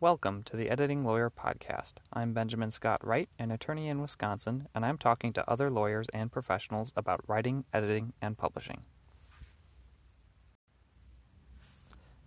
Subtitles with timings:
[0.00, 1.94] Welcome to the Editing Lawyer Podcast.
[2.12, 6.30] I'm Benjamin Scott Wright, an attorney in Wisconsin, and I'm talking to other lawyers and
[6.30, 8.82] professionals about writing, editing, and publishing.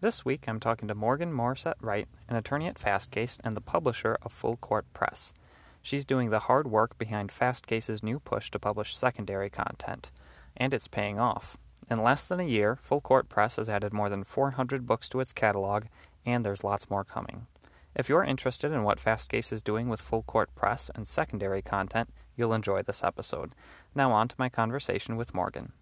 [0.02, 4.18] This week I'm talking to Morgan Morissette Wright, an attorney at Fastcase and the publisher
[4.22, 5.34] of Full Court Press.
[5.82, 10.12] She's doing the hard work behind Fastcase's new push to publish secondary content,
[10.58, 11.56] and it's paying off.
[11.90, 15.22] In less than a year, Full Court Press has added more than 400 books to
[15.22, 15.86] its catalog,
[16.26, 17.48] and there's lots more coming.
[17.94, 22.10] If you're interested in what Fastcase is doing with full court press and secondary content,
[22.36, 23.54] you'll enjoy this episode.
[23.94, 25.74] Now, on to my conversation with Morgan.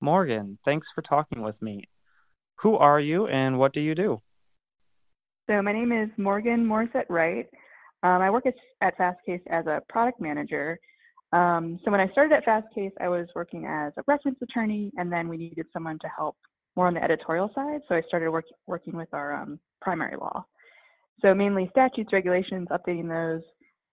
[0.00, 1.84] Morgan, thanks for talking with me.
[2.60, 4.22] Who are you and what do you do?
[5.48, 7.46] So, my name is Morgan Morissette Wright.
[8.02, 10.78] Um, I work at, at Fastcase as a product manager.
[11.32, 15.12] Um, so, when I started at Fastcase, I was working as a reference attorney, and
[15.12, 16.36] then we needed someone to help
[16.78, 17.80] more on the editorial side.
[17.88, 20.44] So I started work, working with our um, primary law.
[21.20, 23.42] So mainly statutes, regulations, updating those.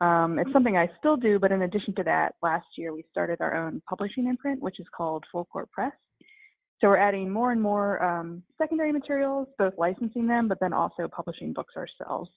[0.02, 3.42] Um, it's something I still do, but in addition to that, last year we started
[3.42, 5.94] our own publishing imprint, which is called Full Court Press.
[6.80, 11.08] So we're adding more and more um, secondary materials, both licensing them, but then also
[11.08, 12.30] publishing books ourselves.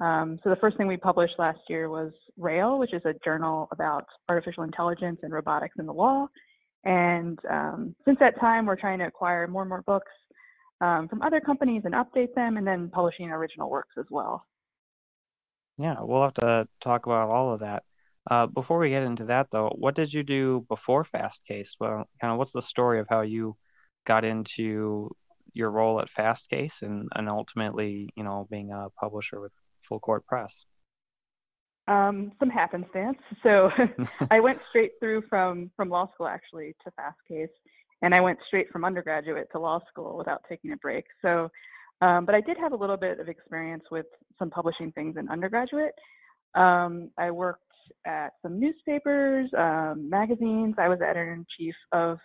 [0.00, 3.66] Um, so the first thing we published last year was Rail, which is a journal
[3.72, 6.26] about artificial intelligence and robotics in the law.
[6.84, 10.12] And um, since that time, we're trying to acquire more and more books
[10.80, 14.46] um, from other companies and update them, and then publishing original works as well.
[15.78, 17.82] Yeah, we'll have to talk about all of that.
[18.30, 21.70] Uh, before we get into that, though, what did you do before Fastcase?
[21.78, 23.56] Well, kind of what's the story of how you
[24.06, 25.10] got into
[25.52, 30.26] your role at Fastcase and, and ultimately, you know, being a publisher with Full Court
[30.26, 30.66] Press?
[31.90, 33.18] Um, some happenstance.
[33.42, 33.70] So
[34.30, 37.48] I went straight through from from law school actually to Fastcase,
[38.02, 41.04] and I went straight from undergraduate to law school without taking a break.
[41.20, 41.50] So,
[42.00, 44.06] um, but I did have a little bit of experience with
[44.38, 45.94] some publishing things in undergraduate.
[46.54, 47.62] Um, I worked
[48.06, 50.74] at some newspapers, um, magazines.
[50.78, 52.18] I was editor in chief of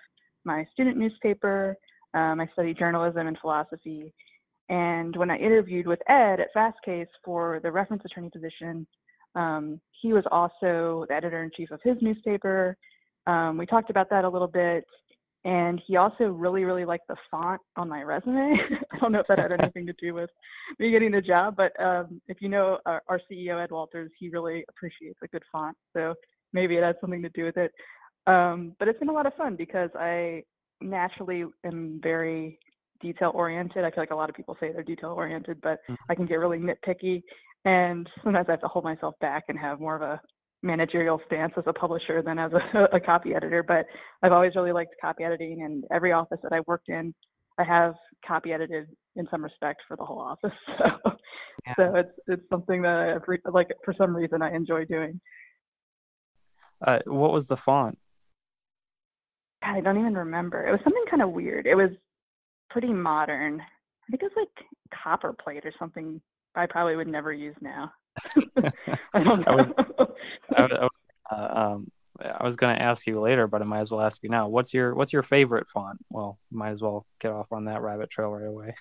[0.44, 1.76] my student newspaper.
[2.14, 4.14] Um, I studied journalism and philosophy.
[4.70, 8.86] And when I interviewed with Ed at Fastcase for the reference attorney position,
[9.36, 12.78] um, he was also the editor in chief of his newspaper.
[13.28, 14.86] Um, we talked about that a little bit.
[15.46, 18.58] And he also really, really liked the font on my resume.
[18.92, 20.32] I don't know if that had anything to do with
[20.80, 24.30] me getting the job, but um, if you know our, our, CEO, Ed Walters, he
[24.30, 25.78] really appreciates a good font.
[25.96, 26.16] So
[26.52, 27.72] maybe it had something to do with it.
[28.26, 30.42] Um, but it's been a lot of fun because I
[30.82, 32.58] naturally am very
[33.00, 33.84] detail oriented.
[33.84, 35.94] I feel like a lot of people say they're detail oriented, but mm-hmm.
[36.10, 37.22] I can get really nitpicky.
[37.66, 40.22] And sometimes I have to hold myself back and have more of a
[40.62, 43.64] managerial stance as a publisher than as a, a copy editor.
[43.64, 43.86] But
[44.24, 47.14] I've always really liked copy editing, and every office that I worked in,
[47.58, 47.96] I have
[48.26, 50.58] copy edited in some respect for the whole office.
[51.66, 51.74] So, yeah.
[51.78, 55.20] so it's it's something that I like for some reason I enjoy doing.
[56.86, 57.98] Uh, what was the font?
[59.64, 60.68] I don't even remember.
[60.68, 61.66] It was something kind of weird.
[61.66, 61.90] It was
[62.70, 63.62] pretty modern.
[63.62, 66.22] I think it was like Copperplate or something
[66.56, 67.92] I probably would never use now.
[69.14, 69.46] I don't know.
[69.48, 69.68] I was,
[70.56, 70.90] I was,
[71.32, 71.92] uh, um,
[72.46, 74.48] was going to ask you later, but I might as well ask you now.
[74.48, 76.00] What's your What's your favorite font?
[76.10, 78.74] Well, might as well get off on that rabbit trail right away.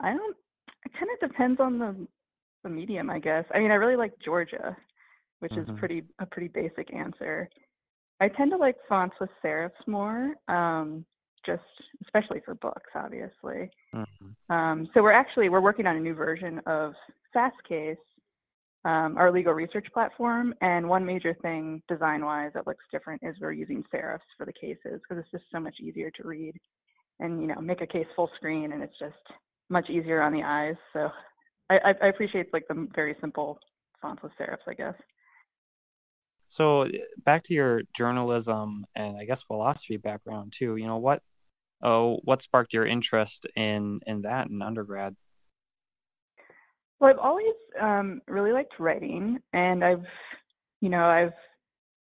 [0.00, 0.36] I don't.
[0.84, 2.06] It kind of depends on the
[2.62, 3.44] the medium, I guess.
[3.54, 4.76] I mean, I really like Georgia,
[5.40, 5.72] which mm-hmm.
[5.72, 7.48] is pretty a pretty basic answer.
[8.20, 10.34] I tend to like fonts with serifs more.
[10.46, 11.04] Um,
[11.44, 11.62] just
[12.04, 13.70] especially for books, obviously.
[13.94, 14.52] Mm-hmm.
[14.52, 16.94] Um, so we're actually we're working on a new version of
[17.34, 17.96] Fastcase,
[18.84, 20.54] um, our legal research platform.
[20.60, 25.00] And one major thing design-wise that looks different is we're using serifs for the cases
[25.02, 26.54] because it's just so much easier to read,
[27.20, 29.14] and you know make a case full screen, and it's just
[29.70, 30.76] much easier on the eyes.
[30.92, 31.08] So
[31.70, 33.58] I, I appreciate like the very simple
[34.00, 34.94] fonts with serifs, I guess.
[36.48, 36.86] So
[37.24, 40.76] back to your journalism and I guess philosophy background too.
[40.76, 41.22] You know what
[41.82, 45.16] oh, what sparked your interest in in that in undergrad?
[47.00, 50.04] Well, I've always um, really liked writing, and I've,
[50.80, 51.32] you know, I've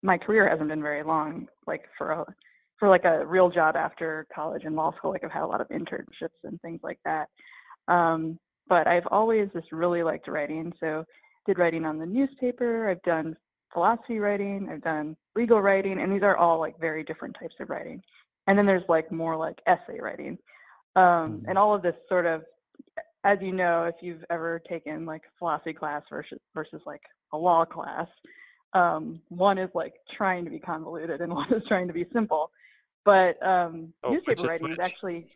[0.01, 2.25] my career hasn't been very long, like for a
[2.79, 5.11] for like a real job after college and law school.
[5.11, 7.27] Like I've had a lot of internships and things like that.
[7.87, 10.73] Um, but I've always just really liked writing.
[10.79, 11.05] So
[11.45, 12.89] did writing on the newspaper.
[12.89, 13.35] I've done
[13.73, 14.67] philosophy writing.
[14.71, 18.01] I've done legal writing, and these are all like very different types of writing
[18.47, 20.37] and then there's like more like essay writing
[20.95, 21.49] um, mm-hmm.
[21.49, 22.43] and all of this sort of
[23.23, 27.01] as you know if you've ever taken like philosophy class versus versus like
[27.33, 28.07] a law class
[28.73, 32.51] um, one is like trying to be convoluted and one is trying to be simple
[33.03, 35.27] but um, oh, newspaper writing is actually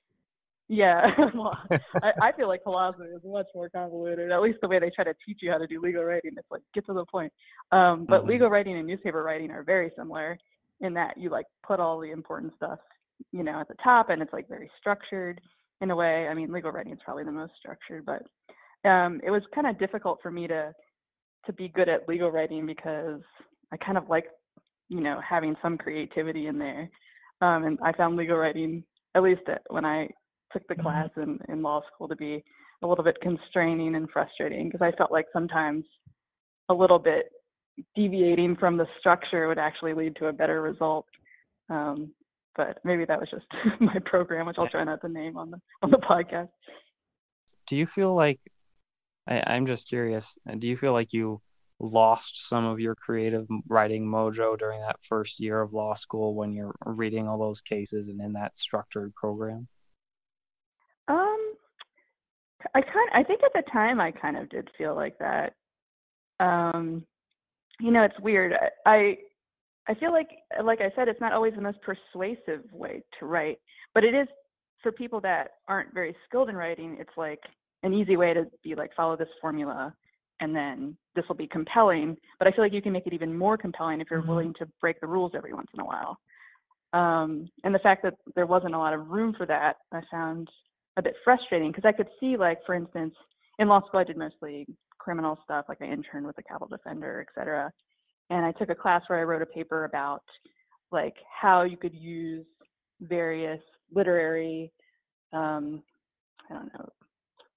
[0.71, 1.01] Yeah,
[1.35, 1.57] well,
[2.03, 4.31] I, I feel like philosophy is much more convoluted.
[4.31, 6.51] At least the way they try to teach you how to do legal writing, it's
[6.51, 7.33] like get to the point.
[7.71, 8.29] Um, but mm-hmm.
[8.29, 10.37] legal writing and newspaper writing are very similar
[10.81, 12.77] in that you like put all the important stuff,
[13.31, 15.41] you know, at the top, and it's like very structured
[15.81, 16.27] in a way.
[16.27, 18.23] I mean, legal writing is probably the most structured, but
[18.89, 20.73] um, it was kind of difficult for me to
[21.45, 23.21] to be good at legal writing because
[23.71, 24.25] I kind of like,
[24.89, 26.89] you know, having some creativity in there.
[27.41, 28.83] Um, and I found legal writing,
[29.15, 30.09] at least when I
[30.51, 30.83] took the mm-hmm.
[30.83, 32.43] class in, in law school to be
[32.83, 35.85] a little bit constraining and frustrating because I felt like sometimes
[36.69, 37.31] a little bit
[37.95, 41.05] deviating from the structure would actually lead to a better result.
[41.69, 42.11] Um,
[42.59, 43.45] but maybe that was just
[43.79, 46.49] my program, which I'll try not to name on the on the podcast.
[47.67, 48.41] Do you feel like
[49.25, 50.37] I, I'm just curious?
[50.57, 51.41] Do you feel like you
[51.79, 56.51] lost some of your creative writing mojo during that first year of law school when
[56.51, 59.69] you're reading all those cases and in that structured program?
[61.07, 61.53] Um,
[62.75, 65.53] I kind I think at the time I kind of did feel like that.
[66.41, 67.05] Um,
[67.79, 68.53] you know, it's weird.
[68.85, 69.17] I
[69.89, 70.29] I feel like
[70.63, 73.57] like I said, it's not always the most persuasive way to write,
[73.93, 74.27] but it is
[74.83, 76.95] for people that aren't very skilled in writing.
[76.99, 77.41] It's like
[77.83, 79.93] an easy way to be like follow this formula
[80.39, 82.15] and then this will be compelling.
[82.37, 84.29] But I feel like you can make it even more compelling if you're mm-hmm.
[84.29, 86.17] willing to break the rules every once in a while.
[86.93, 90.47] Um, and the fact that there wasn't a lot of room for that, I found
[90.97, 93.13] a bit frustrating because I could see, like, for instance,
[93.59, 94.65] in law school, I did mostly
[94.97, 97.71] criminal stuff, like I interned with a capital defender, et cetera.
[98.29, 100.23] And I took a class where I wrote a paper about
[100.91, 102.45] like how you could use
[103.01, 103.61] various
[103.93, 104.71] literary,
[105.33, 105.83] um,
[106.49, 106.89] I don't know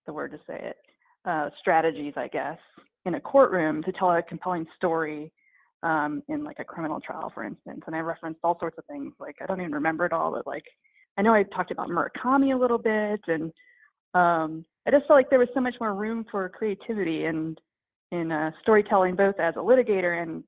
[0.06, 0.76] the word to say it,
[1.24, 2.58] uh, strategies, I guess,
[3.04, 5.32] in a courtroom to tell a compelling story
[5.82, 7.82] um, in like a criminal trial, for instance.
[7.86, 9.12] And I referenced all sorts of things.
[9.18, 10.64] Like I don't even remember it all, but like
[11.18, 13.52] I know I talked about Murakami a little bit, and
[14.14, 17.60] um, I just felt like there was so much more room for creativity and
[18.10, 20.44] in uh, storytelling, both as a litigator and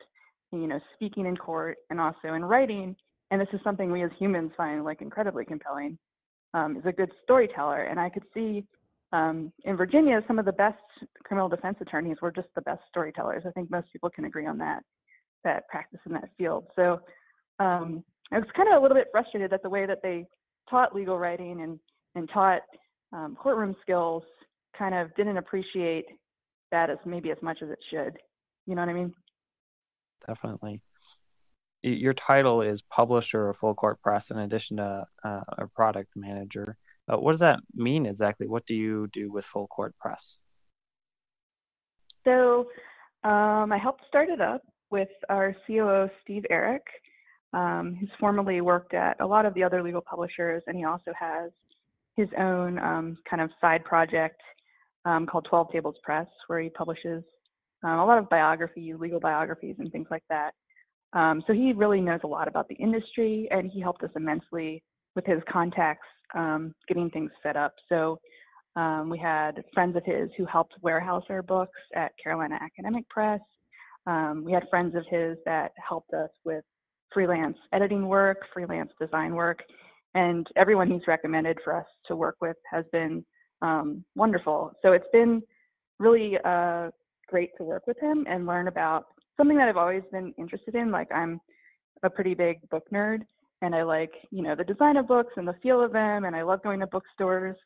[0.61, 2.97] you know speaking in court, and also in writing.
[3.31, 5.99] And this is something we as humans find like incredibly compelling.
[6.53, 8.65] Um, is a good storyteller, and I could see
[9.13, 10.79] um, in Virginia some of the best
[11.25, 13.43] criminal defense attorneys were just the best storytellers.
[13.47, 14.83] I think most people can agree on that.
[15.43, 16.67] That practice in that field.
[16.75, 17.01] So
[17.59, 20.27] um, I was kind of a little bit frustrated that the way that they
[20.71, 21.79] taught legal writing and
[22.15, 22.63] and taught
[23.13, 24.23] um, courtroom skills
[24.77, 26.07] kind of didn't appreciate
[26.71, 28.17] that as maybe as much as it should.
[28.67, 29.15] You know what I mean?
[30.27, 30.81] Definitely.
[31.83, 36.77] Your title is publisher of Full Court Press, in addition to uh, a product manager.
[37.07, 38.47] Uh, what does that mean exactly?
[38.47, 40.39] What do you do with Full Court Press?
[42.25, 42.69] So,
[43.23, 46.87] um, I helped start it up with our COO, Steve Errick.
[47.53, 51.13] Um, he's formerly worked at a lot of the other legal publishers, and he also
[51.19, 51.51] has
[52.17, 54.41] his own um, kind of side project
[55.05, 57.23] um, called 12 Tables Press, where he publishes
[57.85, 60.53] um, a lot of biographies, legal biographies, and things like that.
[61.13, 64.83] Um, so he really knows a lot about the industry, and he helped us immensely
[65.15, 67.75] with his contacts um, getting things set up.
[67.89, 68.19] So
[69.09, 73.41] we had friends of his who helped warehouse our books at Carolina Academic Press.
[74.43, 76.65] we had friends of his that helped us with
[77.13, 79.61] freelance editing work, freelance design work,
[80.15, 83.25] and everyone he's recommended for us to work with has been
[83.63, 84.73] um, wonderful.
[84.83, 85.43] So it's been
[85.99, 86.91] really uh,
[87.35, 90.93] great to work with him and learn about something that I've always been interested in.
[90.93, 91.41] Like I'm
[92.05, 93.23] a pretty big book nerd,
[93.61, 96.37] and I like you know the design of books and the feel of them, and
[96.37, 97.57] I love going to bookstores.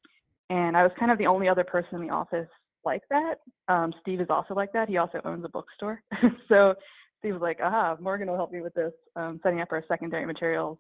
[0.49, 2.49] And I was kind of the only other person in the office
[2.83, 3.35] like that.
[3.69, 4.89] Um, Steve is also like that.
[4.89, 6.03] He also owns a bookstore,
[6.49, 6.75] so
[7.19, 10.25] Steve was like, aha, Morgan will help me with this, um, setting up our secondary
[10.25, 10.79] materials.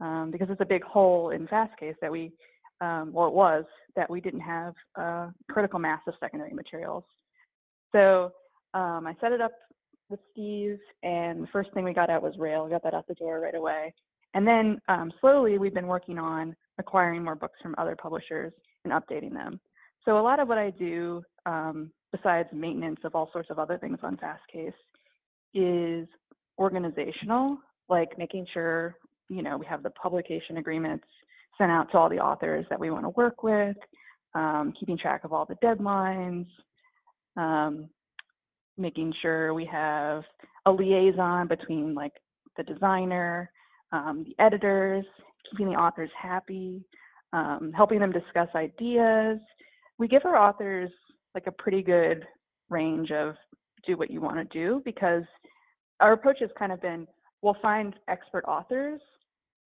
[0.00, 2.32] Um, because it's a big hole in Fastcase that we,
[2.80, 7.04] um, well, it was that we didn't have a critical mass of secondary materials.
[7.92, 8.32] So
[8.74, 9.52] um, I set it up
[10.08, 12.64] with Steve, and the first thing we got out was Rail.
[12.64, 13.92] We got that out the door right away.
[14.34, 18.52] And then um, slowly we've been working on acquiring more books from other publishers
[18.84, 19.60] and updating them.
[20.04, 23.78] So a lot of what I do, um, besides maintenance of all sorts of other
[23.78, 24.72] things on Fastcase,
[25.54, 26.08] is
[26.58, 28.96] organizational, like making sure,
[29.28, 31.04] you know, we have the publication agreements
[31.56, 33.76] sent out to all the authors that we want to work with,
[34.34, 36.46] um, keeping track of all the deadlines,
[37.38, 37.88] um,
[38.76, 40.22] making sure we have
[40.66, 42.12] a liaison between like
[42.58, 43.50] the designer,
[43.92, 45.06] um, the editors,
[45.50, 46.84] keeping the authors happy,
[47.32, 49.38] um, helping them discuss ideas.
[49.98, 50.90] We give our authors
[51.34, 52.26] like a pretty good
[52.68, 53.34] range of
[53.86, 55.22] do what you want to do because
[56.00, 57.06] our approach has kind of been
[57.42, 59.00] we'll find expert authors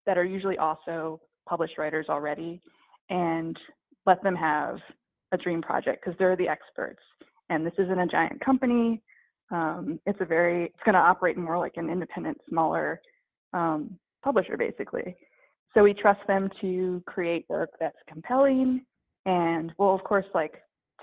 [0.05, 1.19] that are usually also
[1.49, 2.61] published writers already
[3.09, 3.57] and
[4.05, 4.77] let them have
[5.31, 7.01] a dream project because they're the experts.
[7.49, 9.01] And this isn't a giant company.
[9.51, 12.99] Um, it's a very, it's going to operate more like an independent, smaller
[13.53, 15.15] um, publisher, basically.
[15.73, 18.85] So we trust them to create work that's compelling,
[19.25, 20.53] and we'll of course like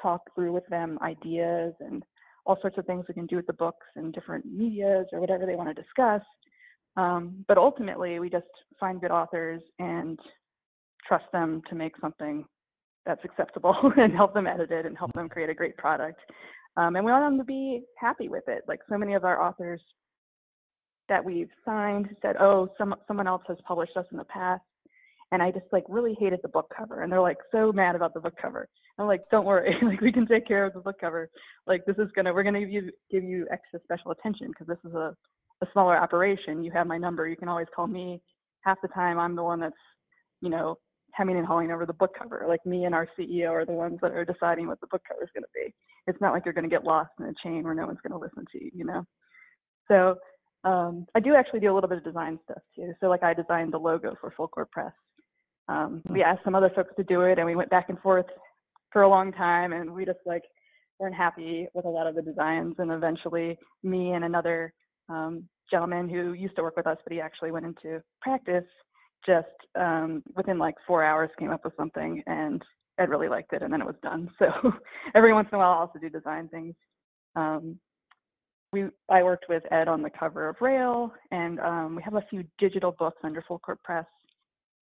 [0.00, 2.02] talk through with them ideas and
[2.46, 5.46] all sorts of things we can do with the books and different medias or whatever
[5.46, 6.22] they want to discuss.
[6.96, 8.46] Um, but ultimately, we just
[8.80, 10.18] find good authors and
[11.06, 12.44] trust them to make something
[13.06, 16.21] that's acceptable and help them edit it and help them create a great product.
[16.76, 18.62] Um, and we want them to be happy with it.
[18.66, 19.80] Like so many of our authors
[21.09, 24.62] that we've signed said, "Oh, some someone else has published us in the past."
[25.32, 28.14] And I just like really hated the book cover, and they're like so mad about
[28.14, 28.68] the book cover.
[28.99, 31.28] I'm like, don't worry, like we can take care of the book cover.
[31.66, 34.90] Like this is gonna, we're gonna give you give you extra special attention because this
[34.90, 35.14] is a
[35.62, 36.64] a smaller operation.
[36.64, 37.28] You have my number.
[37.28, 38.21] You can always call me.
[38.61, 39.75] Half the time, I'm the one that's,
[40.40, 40.78] you know,
[41.12, 42.45] hemming and hawing over the book cover.
[42.49, 45.23] Like me and our CEO are the ones that are deciding what the book cover
[45.23, 45.75] is going to be.
[46.07, 48.19] It's not like you're going to get lost in a chain where no one's going
[48.19, 49.04] to listen to you, you know.
[49.88, 50.16] So
[50.64, 52.92] um, I do actually do a little bit of design stuff too.
[53.00, 54.92] So like I designed the logo for Full Court Press.
[55.69, 58.26] Um, we asked some other folks to do it, and we went back and forth
[58.90, 60.42] for a long time, and we just like
[60.99, 62.75] weren't happy with a lot of the designs.
[62.78, 64.73] And eventually, me and another
[65.09, 68.64] um, gentleman who used to work with us, but he actually went into practice,
[69.26, 69.47] just
[69.79, 72.62] um, within like four hours came up with something, and
[72.99, 74.31] Ed really liked it, and then it was done.
[74.38, 74.73] So
[75.14, 76.75] every once in a while, I also do design things.
[77.37, 77.79] Um,
[78.73, 82.25] we I worked with Ed on the cover of Rail, and um, we have a
[82.31, 84.07] few digital books under Full Court Press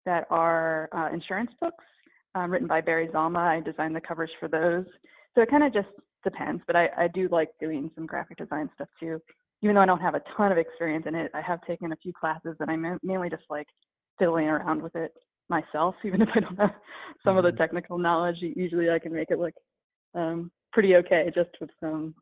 [0.05, 1.85] that are uh, insurance books
[2.35, 3.38] um, written by Barry Zalma.
[3.38, 4.87] I designed the covers for those,
[5.35, 5.88] so it kind of just
[6.25, 6.62] depends.
[6.66, 9.21] But I, I do like doing some graphic design stuff too,
[9.62, 11.31] even though I don't have a ton of experience in it.
[11.35, 13.69] I have taken a few classes, and I mainly just like
[14.18, 15.12] fiddling around with it
[15.49, 16.75] myself, even if I don't have
[17.25, 17.58] some of the mm-hmm.
[17.58, 18.37] technical knowledge.
[18.40, 19.54] Usually, I can make it look
[20.14, 22.14] um, pretty okay just with some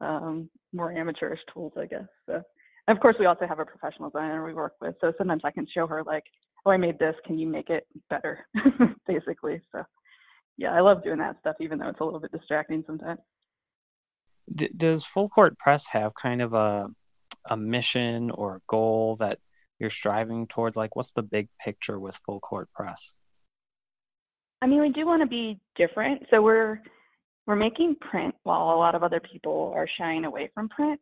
[0.00, 2.08] um, more amateurish tools, I guess.
[2.26, 2.42] So,
[2.88, 4.94] and of course, we also have a professional designer we work with.
[5.00, 6.24] So sometimes I can show her like,
[6.64, 7.14] oh, I made this.
[7.26, 8.46] Can you make it better?
[9.06, 9.60] Basically.
[9.72, 9.82] So,
[10.56, 13.20] yeah, I love doing that stuff, even though it's a little bit distracting sometimes.
[14.54, 16.88] D- does Full Court Press have kind of a
[17.48, 19.38] a mission or a goal that
[19.80, 20.76] you're striving towards?
[20.76, 23.14] Like, what's the big picture with Full Court Press?
[24.62, 26.22] I mean, we do want to be different.
[26.30, 26.80] So we're
[27.46, 31.00] we're making print while a lot of other people are shying away from print.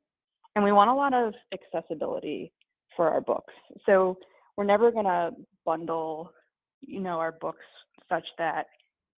[0.55, 2.53] And we want a lot of accessibility
[2.97, 3.53] for our books.
[3.85, 4.17] So
[4.57, 5.31] we're never going to
[5.67, 6.33] bundle,
[6.81, 7.65] you know, our books
[8.09, 8.67] such that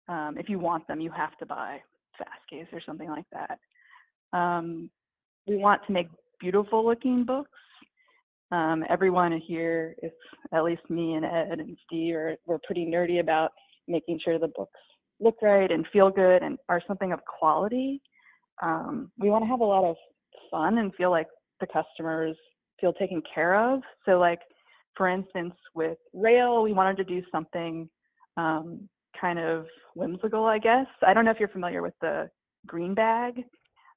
[0.08, 1.80] um, if you want them, you have to buy
[2.20, 3.60] Fastcase or something like that.
[4.38, 4.90] Um,
[5.48, 6.08] we want to make
[6.40, 7.50] beautiful looking books.
[8.52, 10.14] Um, everyone here, if
[10.54, 13.52] at least me and Ed and Steve, are we're pretty nerdy about
[13.88, 14.80] making sure the books
[15.20, 18.02] look right and feel good and are something of quality.
[18.64, 19.96] Um, we want to have a lot of
[20.50, 21.28] fun and feel like
[21.60, 22.36] the customers
[22.80, 23.82] feel taken care of.
[24.06, 24.40] So, like
[24.96, 27.90] for instance, with Rail, we wanted to do something
[28.38, 28.90] um,
[29.20, 29.66] kind of
[29.96, 30.88] whimsical, I guess.
[31.06, 32.30] I don't know if you're familiar with the
[32.68, 33.44] Green Bag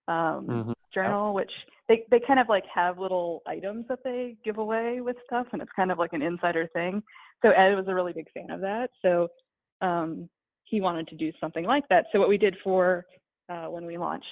[0.08, 0.72] um, mm-hmm.
[0.92, 1.50] journal, which
[1.88, 5.62] they they kind of like have little items that they give away with stuff, and
[5.62, 7.02] it's kind of like an insider thing.
[7.42, 8.90] So Ed was a really big fan of that.
[9.02, 9.28] So
[9.80, 10.28] um,
[10.64, 12.06] he wanted to do something like that.
[12.12, 13.04] So what we did for
[13.48, 14.26] uh, when we launched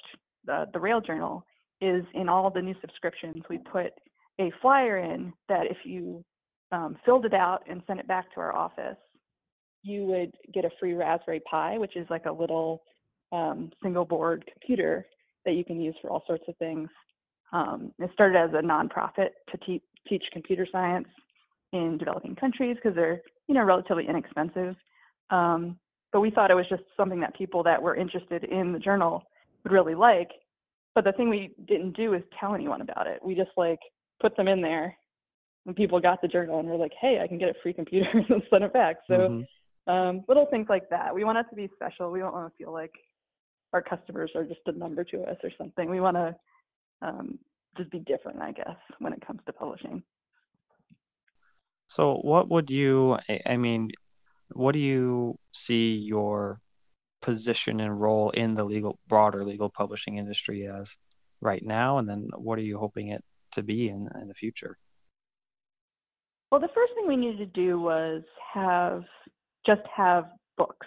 [0.46, 1.44] the, the Rail Journal
[1.80, 3.92] is in all the new subscriptions, we put
[4.40, 6.24] a flyer in that if you
[6.72, 8.96] um, filled it out and sent it back to our office,
[9.82, 12.82] you would get a free Raspberry Pi, which is like a little
[13.32, 15.06] um, single board computer
[15.44, 16.88] that you can use for all sorts of things.
[17.52, 21.08] Um, it started as a nonprofit to te- teach computer science
[21.72, 24.76] in developing countries because they're you know relatively inexpensive.
[25.30, 25.78] Um,
[26.12, 29.24] but we thought it was just something that people that were interested in the journal
[29.62, 30.30] would really like.
[30.94, 33.20] But the thing we didn't do is tell anyone about it.
[33.24, 33.78] We just like
[34.20, 34.96] put them in there
[35.66, 38.08] and people got the journal and were like, hey, I can get a free computer
[38.28, 38.96] and send it back.
[39.06, 39.92] So mm-hmm.
[39.92, 41.14] um, little things like that.
[41.14, 42.10] We want it to be special.
[42.10, 42.92] We don't want to feel like
[43.72, 45.88] our customers are just a number to us or something.
[45.88, 46.36] We want to
[47.02, 47.38] um,
[47.76, 50.02] just be different, I guess, when it comes to publishing.
[51.88, 53.90] So, what would you, I mean,
[54.52, 56.60] what do you see your
[57.20, 60.96] position and role in the legal broader legal publishing industry as
[61.40, 63.22] right now and then what are you hoping it
[63.52, 64.78] to be in, in the future
[66.50, 68.22] well the first thing we needed to do was
[68.52, 69.04] have
[69.66, 70.24] just have
[70.56, 70.86] books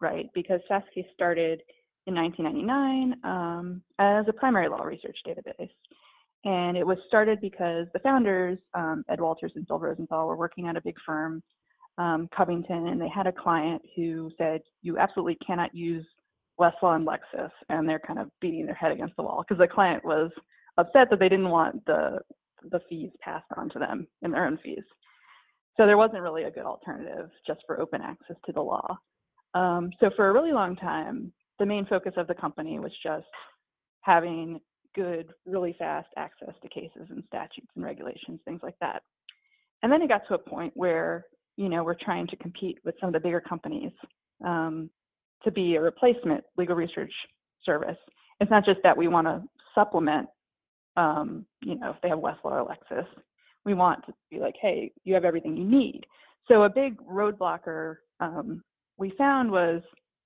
[0.00, 1.62] right because fastcase started
[2.06, 5.70] in 1999 um, as a primary law research database
[6.44, 10.68] and it was started because the founders um, ed walters and phil rosenthal were working
[10.68, 11.42] at a big firm
[11.98, 16.06] um, Covington, and they had a client who said, "You absolutely cannot use
[16.58, 19.68] Westlaw and Lexis," and they're kind of beating their head against the wall because the
[19.68, 20.30] client was
[20.76, 22.18] upset that they didn't want the
[22.70, 24.82] the fees passed on to them in their own fees.
[25.76, 28.98] So there wasn't really a good alternative just for open access to the law.
[29.54, 33.26] Um, so for a really long time, the main focus of the company was just
[34.00, 34.60] having
[34.94, 39.02] good, really fast access to cases and statutes and regulations, things like that.
[39.82, 42.94] And then it got to a point where, you know, we're trying to compete with
[43.00, 43.92] some of the bigger companies
[44.44, 44.90] um,
[45.42, 47.12] to be a replacement legal research
[47.64, 47.98] service.
[48.40, 49.42] It's not just that we want to
[49.74, 50.28] supplement,
[50.96, 53.06] um, you know, if they have Westlaw or Lexis,
[53.64, 56.02] we want to be like, hey, you have everything you need.
[56.48, 58.62] So a big roadblocker um,
[58.96, 59.82] we found was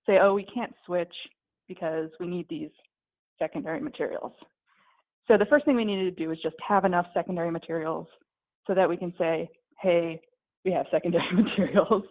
[0.08, 1.12] say, oh, we can't switch
[1.68, 2.70] because we need these
[3.38, 4.32] secondary materials.
[5.28, 8.06] So the first thing we needed to do is just have enough secondary materials
[8.66, 9.48] so that we can say,
[9.80, 10.20] hey,
[10.64, 12.02] we have secondary materials.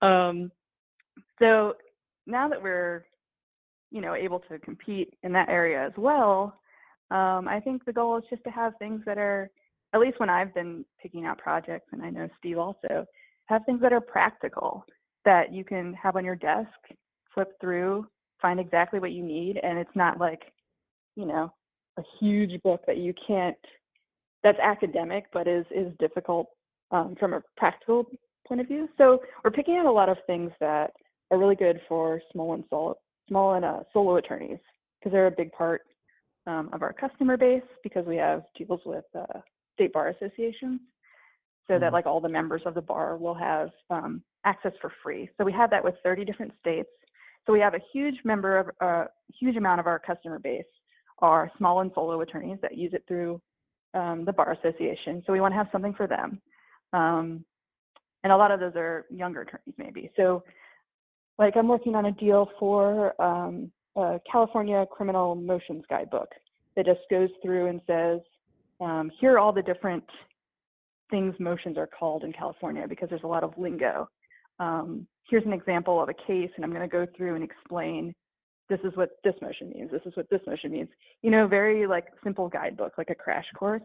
[0.00, 0.50] Um,
[1.40, 1.74] so
[2.26, 3.04] now that we're,
[3.90, 6.56] you know, able to compete in that area as well,
[7.10, 9.50] um, I think the goal is just to have things that are,
[9.92, 13.04] at least when I've been picking out projects, and I know Steve also,
[13.46, 14.84] have things that are practical
[15.24, 16.68] that you can have on your desk,
[17.34, 18.06] flip through,
[18.40, 20.52] find exactly what you need, and it's not like,
[21.16, 21.52] you know,
[21.98, 23.56] a huge book that you can't
[24.42, 26.48] that's academic but is is difficult
[26.90, 28.06] um, from a practical
[28.46, 28.88] point of view.
[28.98, 30.92] So we're picking out a lot of things that
[31.30, 32.96] are really good for small and solo,
[33.28, 34.58] small and uh, solo attorneys
[34.98, 35.82] because they're a big part
[36.46, 39.40] um, of our customer base because we have deals with uh,
[39.74, 40.80] state bar associations
[41.66, 41.94] so that mm-hmm.
[41.94, 45.28] like all the members of the bar will have um, access for free.
[45.38, 46.90] So we have that with 30 different states.
[47.46, 49.06] So we have a huge member of a uh,
[49.38, 50.64] huge amount of our customer base
[51.18, 53.40] are small and solo attorneys that use it through
[53.94, 55.22] um, the bar association.
[55.26, 56.40] So we want to have something for them.
[56.92, 57.44] Um,
[58.22, 60.10] and a lot of those are younger attorneys maybe.
[60.16, 60.42] So
[61.38, 66.28] like I'm working on a deal for um, a California criminal motions guidebook
[66.76, 68.20] that just goes through and says,
[68.80, 70.04] um, here are all the different
[71.10, 74.08] things motions are called in California because there's a lot of lingo.
[74.58, 78.14] Um, here's an example of a case, and I'm going to go through and explain
[78.68, 80.88] this is what this motion means, this is what this motion means.
[81.22, 83.82] You know, very like simple guidebook, like a crash course.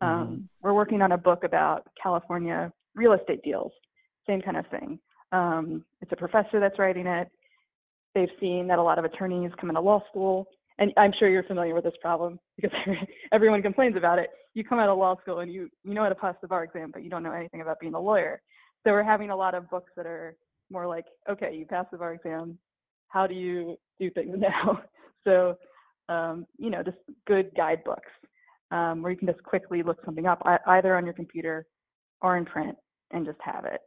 [0.00, 0.36] Um, mm-hmm.
[0.60, 3.72] We're working on a book about California real estate deals,
[4.26, 4.98] same kind of thing.
[5.30, 7.28] Um, it's a professor that's writing it.
[8.14, 10.46] They've seen that a lot of attorneys come into law school,
[10.78, 12.72] and I'm sure you're familiar with this problem because
[13.32, 14.30] everyone complains about it.
[14.54, 16.64] You come out of law school and you you know how to pass the bar
[16.64, 18.42] exam, but you don't know anything about being a lawyer.
[18.84, 20.34] So we're having a lot of books that are
[20.72, 22.58] more like, okay, you pass the bar exam,
[23.08, 24.82] how do you do things now?
[25.24, 25.56] so,
[26.08, 28.10] um, you know, just good guidebooks
[28.70, 31.66] um, where you can just quickly look something up either on your computer
[32.22, 32.76] or in print
[33.10, 33.80] and just have it.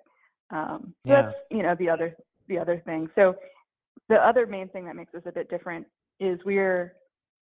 [0.52, 1.22] Um, so yeah.
[1.24, 2.16] that's, you know, the other
[2.48, 3.10] the other thing.
[3.16, 3.36] So
[4.08, 5.88] the other main thing that makes us a bit different
[6.20, 6.94] is we're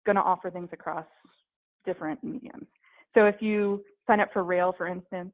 [0.06, 1.06] going to offer things across
[1.86, 2.68] different mediums.
[3.14, 5.32] So if you sign up for Rail, for instance,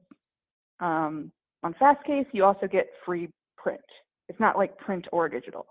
[0.79, 1.31] um,
[1.63, 3.29] on Fastcase, you also get free
[3.65, 3.81] print.
[4.29, 5.65] It's not like print or digital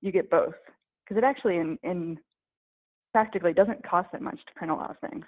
[0.00, 0.54] you get both
[1.02, 2.18] because it actually in, in
[3.12, 5.24] practically doesn't cost that much to print a lot of things.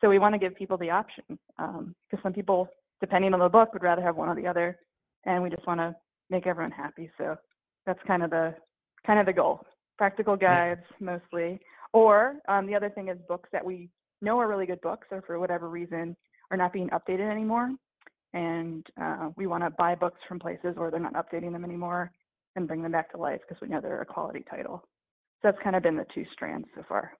[0.00, 2.68] So we want to give people the option because um, some people,
[3.00, 4.78] depending on the book, would rather have one or the other,
[5.26, 5.94] and we just want to
[6.30, 7.10] make everyone happy.
[7.18, 7.36] So
[7.86, 8.54] that's kind of the
[9.06, 9.60] kind of the goal.
[9.98, 11.60] Practical guides mostly,
[11.92, 13.90] or um, the other thing is books that we
[14.22, 16.16] know are really good books, or for whatever reason
[16.50, 17.70] are not being updated anymore,
[18.32, 22.10] and uh, we want to buy books from places where they're not updating them anymore
[22.56, 24.82] and bring them back to life because we know they're a quality title.
[25.40, 27.12] So that's kind of been the two strands so far.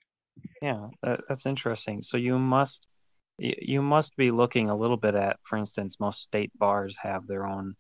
[0.61, 2.03] Yeah, that, that's interesting.
[2.03, 2.87] So you must
[3.39, 7.47] you must be looking a little bit at, for instance, most state bars have their
[7.47, 7.75] own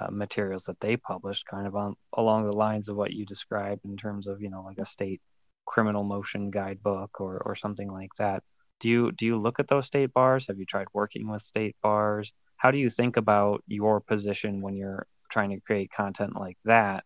[0.00, 3.84] uh, materials that they publish, kind of on along the lines of what you described
[3.84, 5.20] in terms of you know like a state
[5.66, 8.42] criminal motion guidebook or or something like that.
[8.80, 10.46] Do you do you look at those state bars?
[10.46, 12.32] Have you tried working with state bars?
[12.58, 17.04] How do you think about your position when you're trying to create content like that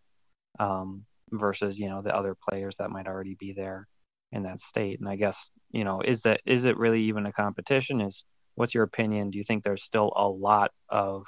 [0.59, 3.87] um, versus you know the other players that might already be there
[4.33, 4.99] in that state?
[4.99, 8.01] And i guess you know is that is it really even a competition?
[8.01, 9.31] Is what's your opinion?
[9.31, 11.25] Do you think there's still a lot of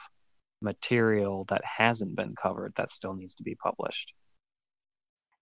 [0.62, 4.14] material that hasn't been covered that still needs to be published?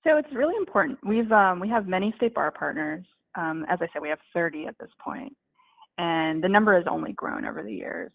[0.05, 0.99] So it's really important.
[1.07, 3.05] We've um, we have many state bar partners.
[3.35, 5.35] Um, as i said we have 30 at this point.
[5.99, 8.12] And the number has only grown over the years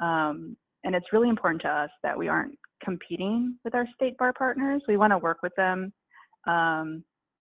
[0.00, 4.32] um, and it's really important to us that we aren't competing with our state bar
[4.32, 4.82] partners.
[4.88, 5.92] We want to work with them
[6.46, 7.04] um,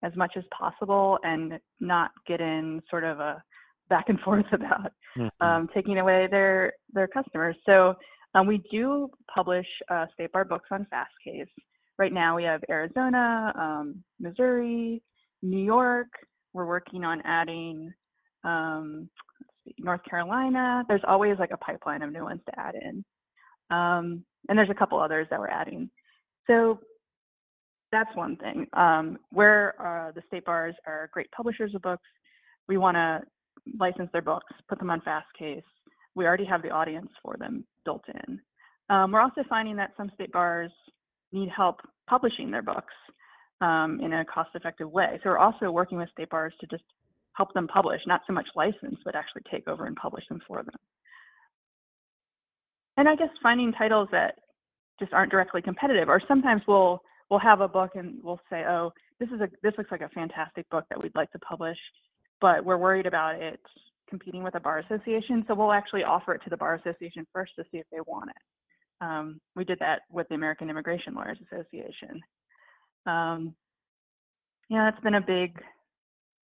[0.02, 3.42] as much as possible and not get in sort of a
[3.88, 5.46] back and forth about mm-hmm.
[5.46, 7.56] um, taking away their their customers.
[7.66, 7.94] So
[8.34, 11.50] Um, we do publish uh, state bar books on Fastcase.
[11.98, 15.02] Right now we have Arizona, um, Missouri,
[15.42, 16.08] New York.
[16.54, 17.92] We're working on adding
[18.44, 19.08] um,
[19.78, 20.84] North Carolina.
[20.88, 23.04] There's always like a pipeline of new ones to add in.
[23.70, 25.90] Um, and there's a couple others that we're adding.
[26.46, 26.80] So
[27.90, 28.66] that's one thing.
[28.72, 32.08] Um, where uh, the state bars are great publishers of books,
[32.68, 33.20] we want to
[33.78, 35.62] license their books, put them on Fastcase.
[36.14, 38.40] We already have the audience for them built in.
[38.90, 40.70] Um, we're also finding that some state bars
[41.32, 42.92] need help publishing their books
[43.60, 45.20] um, in a cost-effective way.
[45.22, 46.82] So we're also working with state bars to just
[47.34, 50.62] help them publish, not so much license, but actually take over and publish them for
[50.62, 50.74] them.
[52.96, 54.34] And I guess finding titles that
[55.00, 58.92] just aren't directly competitive, or sometimes we'll we'll have a book and we'll say, oh,
[59.18, 61.78] this is a this looks like a fantastic book that we'd like to publish,
[62.40, 63.60] but we're worried about it
[64.08, 67.52] competing with a bar association, so we'll actually offer it to the bar association first
[67.56, 68.36] to see if they want it.
[69.02, 72.20] Um, we did that with the American Immigration Lawyers Association.
[73.06, 73.54] Um,
[74.68, 75.58] yeah, that's been a big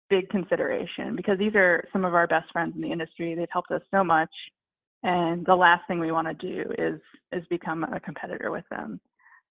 [0.09, 3.35] big consideration because these are some of our best friends in the industry.
[3.35, 4.29] They've helped us so much.
[5.03, 6.99] And the last thing we want to do is
[7.31, 8.99] is become a competitor with them.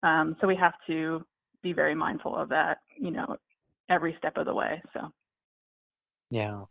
[0.03, 1.25] Um, so we have to
[1.63, 3.37] be very mindful of that, you know,
[3.89, 4.83] every step of the way.
[4.93, 5.11] So
[6.31, 6.63] yeah.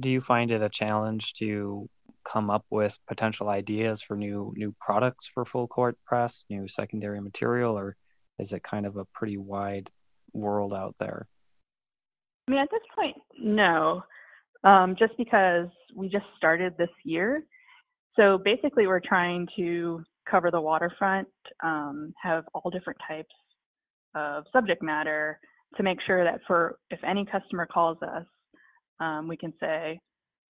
[0.00, 1.88] Do you find it a challenge to
[2.24, 7.20] come up with potential ideas for new new products for full court press, new secondary
[7.20, 7.96] material, or
[8.38, 9.90] is it kind of a pretty wide
[10.32, 11.26] world out there?
[12.46, 14.02] I mean, at this point, no.
[14.64, 17.42] Um, just because we just started this year.
[18.16, 21.28] So basically, we're trying to cover the waterfront,
[21.62, 23.34] um, have all different types
[24.14, 25.38] of subject matter
[25.76, 28.24] to make sure that for if any customer calls us,
[28.98, 30.00] um, we can say,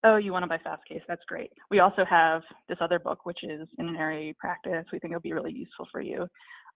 [0.04, 1.50] oh, you want to buy Fastcase, that's great.
[1.70, 4.84] We also have this other book, which is in an area practice.
[4.92, 6.26] We think it'll be really useful for you.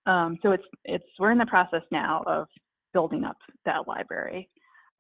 [0.07, 2.48] Um, so it's it's we're in the process now of
[2.92, 4.48] building up that library.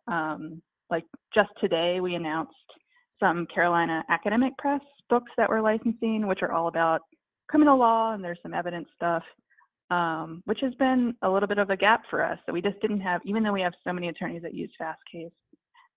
[0.08, 2.52] Um, like just today, we announced
[3.20, 7.02] some Carolina Academic Press books that we're licensing, which are all about
[7.48, 9.22] criminal law and there's some evidence stuff,
[9.90, 12.38] um, which has been a little bit of a gap for us.
[12.46, 15.30] So we just didn't have, even though we have so many attorneys that use Fastcase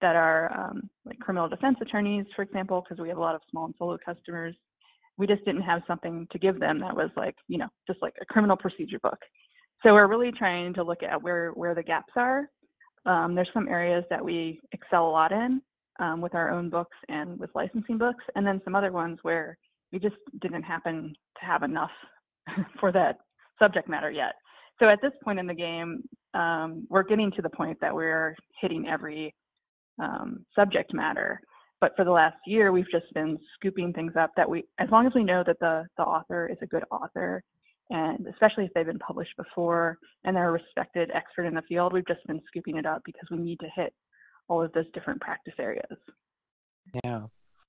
[0.01, 3.41] that are um, like criminal defense attorneys, for example, because we have a lot of
[3.49, 4.55] small and solo customers,
[5.17, 8.13] we just didn't have something to give them that was like, you know, just like
[8.21, 9.17] a criminal procedure book.
[9.81, 12.49] So we're really trying to look at where where the gaps are
[13.05, 15.61] um, there's some areas that we excel a lot in
[15.99, 19.57] um, with our own books and with licensing books, and then some other ones where
[19.91, 21.91] we just didn't happen to have enough
[22.79, 23.19] for that
[23.59, 24.33] subject matter yet.
[24.79, 28.35] So at this point in the game, um, we're getting to the point that we're
[28.59, 29.33] hitting every
[29.99, 31.39] um, subject matter.
[31.79, 35.05] But for the last year, we've just been scooping things up that we, as long
[35.05, 37.43] as we know that the, the author is a good author
[37.89, 41.93] and especially if they've been published before and they're a respected expert in the field,
[41.93, 43.93] we've just been scooping it up because we need to hit
[44.47, 45.97] all of those different practice areas.
[47.03, 47.23] Yeah.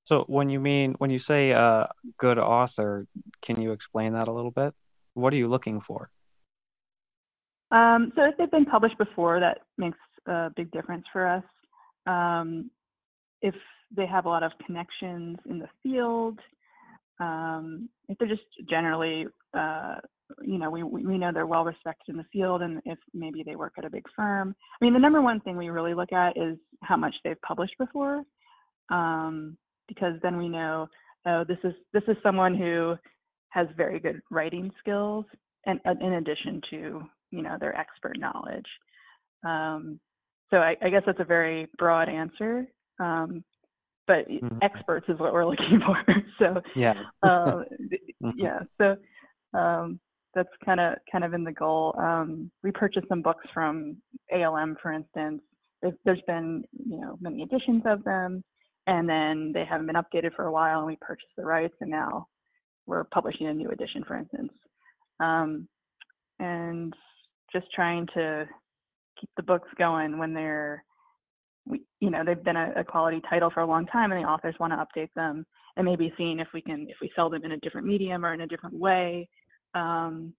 [0.05, 1.87] So when you mean when you say a uh,
[2.19, 3.07] good author,
[3.43, 4.73] can you explain that a little bit?
[5.15, 6.11] What are you looking for?
[7.71, 11.45] Um, so if they've been published before, that makes a big difference for us.
[12.07, 12.71] Um,
[13.43, 13.55] if
[13.95, 16.39] they have a lot of connections in the field,
[17.19, 19.27] um, if they're just generally,
[19.57, 19.97] uh,
[20.43, 23.57] you know, we, we know they're well respected in the field and if maybe they
[23.57, 24.55] work at a big firm.
[24.81, 27.75] I mean, the number one thing we really look at is how much they've published
[27.79, 28.23] before,
[28.91, 29.57] um,
[29.89, 30.89] because then we know,
[31.27, 32.97] oh, this is, this is someone who
[33.51, 35.25] has very good writing skills
[35.67, 38.67] and uh, in addition to, you know, their expert knowledge.
[39.45, 40.01] Um,
[40.51, 42.67] so I, I, guess that's a very broad answer.
[43.01, 43.45] Um,
[44.07, 44.59] but mm-hmm.
[44.63, 46.05] experts is what we're looking for.
[46.39, 47.27] so yeah, uh,
[48.23, 48.31] mm-hmm.
[48.37, 48.61] yeah.
[48.79, 48.97] So
[49.57, 50.01] um,
[50.35, 51.95] that's kind of kind of in the goal.
[51.99, 53.97] Um, we purchased some books from
[54.33, 55.43] ALM, for instance.
[55.83, 58.43] There's, been you know many editions of them,
[58.87, 61.91] and then they haven't been updated for a while, and we purchased the rights, and
[61.91, 62.27] now
[62.87, 64.53] we're publishing a new edition, for instance.
[65.21, 65.69] Um,
[66.39, 66.93] and
[67.53, 68.47] just trying to
[69.21, 70.85] keep the books going when they're
[71.67, 74.29] we, you know, they've been a, a, quality title for a long time and the
[74.29, 75.45] authors want to update them
[75.77, 78.33] and maybe seeing if we can, if we sell them in a different medium or
[78.33, 79.29] in a different way,
[79.77, 80.33] um,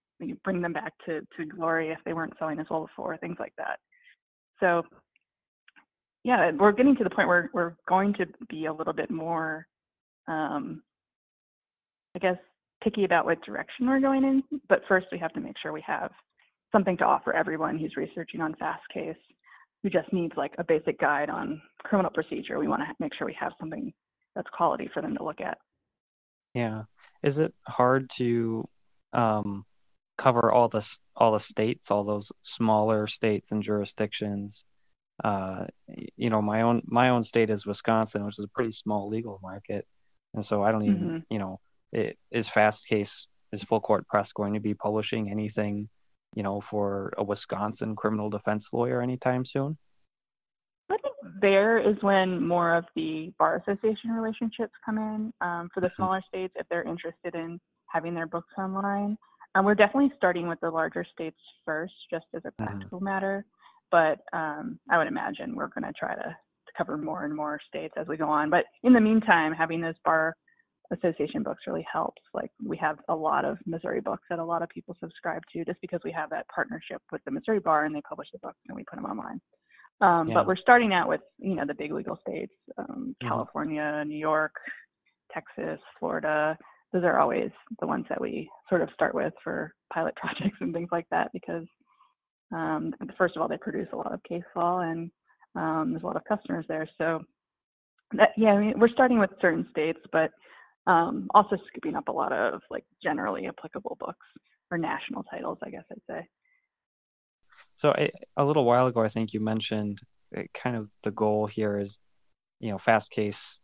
[0.44, 3.52] bring them back to, to glory if they weren't selling as well before, things like
[3.56, 3.78] that.
[4.60, 4.82] So
[6.24, 9.66] yeah, we're getting to the point where we're going to be a little bit more,
[10.26, 10.82] um,
[12.14, 12.36] I guess,
[12.82, 14.42] picky about what direction we're going in.
[14.68, 16.10] But first, we have to make sure we have
[16.72, 19.16] something to offer everyone who's researching on fast case
[19.82, 22.58] who just needs like a basic guide on criminal procedure.
[22.58, 23.92] We want to make sure we have something
[24.34, 25.58] that's quality for them to look at.
[26.52, 26.82] Yeah.
[27.22, 28.68] Is it hard to
[29.12, 29.64] um,
[30.16, 34.64] cover all the all the states, all those smaller states and jurisdictions?
[35.22, 35.66] Uh,
[36.16, 39.40] you know, my own my own state is Wisconsin, which is a pretty small legal
[39.42, 39.86] market,
[40.34, 41.18] and so I don't even, mm-hmm.
[41.30, 41.60] you know,
[41.92, 45.88] it, is Fastcase is Full Court Press going to be publishing anything,
[46.34, 49.78] you know, for a Wisconsin criminal defense lawyer anytime soon?
[50.90, 55.80] I think there is when more of the bar association relationships come in um, for
[55.80, 55.96] the mm-hmm.
[55.96, 57.60] smaller states if they're interested in
[57.92, 59.16] having their books online.
[59.54, 62.64] Um, we're definitely starting with the larger states first, just as a mm-hmm.
[62.64, 63.06] practical mm-hmm.
[63.06, 63.44] matter.
[63.90, 66.36] But um, I would imagine we're going to try to
[66.76, 68.50] cover more and more states as we go on.
[68.50, 70.36] But in the meantime, having those bar
[70.92, 72.22] association books really helps.
[72.34, 75.64] Like we have a lot of Missouri books that a lot of people subscribe to
[75.64, 78.58] just because we have that partnership with the Missouri Bar and they publish the books
[78.68, 79.40] and we put them online.
[80.00, 80.34] Um, yeah.
[80.34, 83.28] But we're starting out with you know the big legal states, um, mm-hmm.
[83.28, 84.54] California, New York,
[85.32, 86.56] Texas, Florida.
[86.92, 90.72] Those are always the ones that we sort of start with for pilot projects and
[90.72, 91.66] things like that because
[92.52, 95.10] um, first of all they produce a lot of case law and
[95.54, 96.88] um, there's a lot of customers there.
[96.98, 97.20] So
[98.12, 100.30] that, yeah, I mean, we're starting with certain states, but
[100.86, 104.26] um, also scooping up a lot of like generally applicable books
[104.70, 106.28] or national titles, I guess I'd say.
[107.76, 110.00] So a, a little while ago, I think you mentioned
[110.36, 112.00] uh, kind of the goal here is,
[112.60, 113.58] you know, Fastcase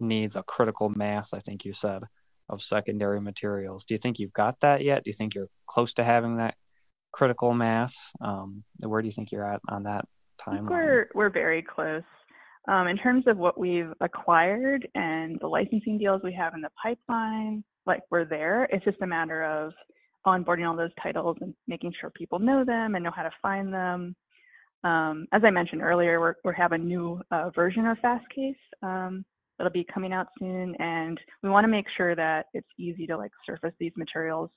[0.00, 1.32] needs a critical mass.
[1.32, 2.02] I think you said
[2.48, 3.84] of secondary materials.
[3.84, 5.04] Do you think you've got that yet?
[5.04, 6.54] Do you think you're close to having that
[7.12, 8.12] critical mass?
[8.20, 10.04] Um, where do you think you're at on that
[10.40, 10.70] timeline?
[10.70, 12.02] We're we're very close.
[12.66, 16.70] Um, in terms of what we've acquired and the licensing deals we have in the
[16.82, 18.64] pipeline, like we're there.
[18.72, 19.72] It's just a matter of
[20.26, 23.72] onboarding all those titles and making sure people know them and know how to find
[23.72, 24.16] them.
[24.82, 29.24] Um, as I mentioned earlier, we're, we have a new uh, version of Fastcase um,
[29.58, 33.16] that'll be coming out soon, and we want to make sure that it's easy to
[33.16, 34.50] like surface these materials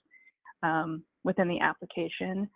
[0.63, 2.49] um, within the application.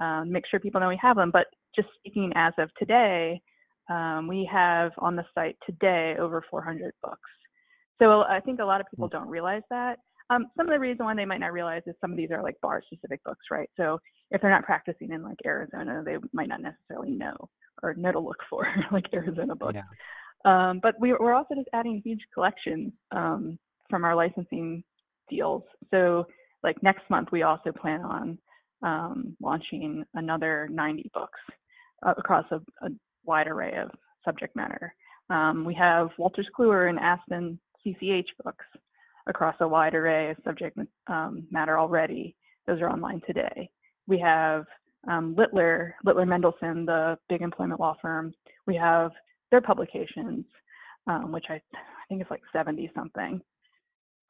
[0.00, 1.30] Um, make sure people know we have them.
[1.30, 3.40] But just speaking as of today,
[3.88, 7.30] um, we have on the site today over 400 books.
[8.00, 9.16] So I think a lot of people hmm.
[9.16, 9.98] don't realize that.
[10.28, 12.42] Um, some of the reason why they might not realize is some of these are
[12.42, 13.70] like bar specific books, right?
[13.76, 13.98] So
[14.32, 17.36] if they're not practicing in like Arizona, they might not necessarily know
[17.82, 19.74] or know to look for like Arizona books.
[19.76, 19.82] Yeah.
[20.44, 23.58] Um, but we, are also just adding huge collections um,
[23.90, 24.84] from our licensing
[25.28, 25.62] deals.
[25.90, 26.26] So
[26.62, 28.38] like next month, we also plan on
[28.82, 31.38] um, launching another 90 books
[32.06, 32.90] uh, across a, a,
[33.24, 33.90] wide array of
[34.24, 34.94] subject matter.
[35.30, 38.64] Um, we have Wolters Kluwer and Aspen CCH books
[39.26, 42.36] across a wide array of subject um, matter already.
[42.66, 43.68] Those are online today.
[44.06, 44.64] We have
[45.08, 48.32] um, Littler, Littler Mendelson, the big employment law firm.
[48.66, 49.10] We have
[49.50, 50.44] their publications,
[51.06, 53.40] um, which I, I think is like 70 something.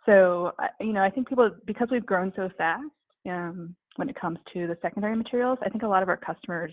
[0.05, 2.85] So, you know, I think people, because we've grown so fast
[3.29, 6.73] um, when it comes to the secondary materials, I think a lot of our customers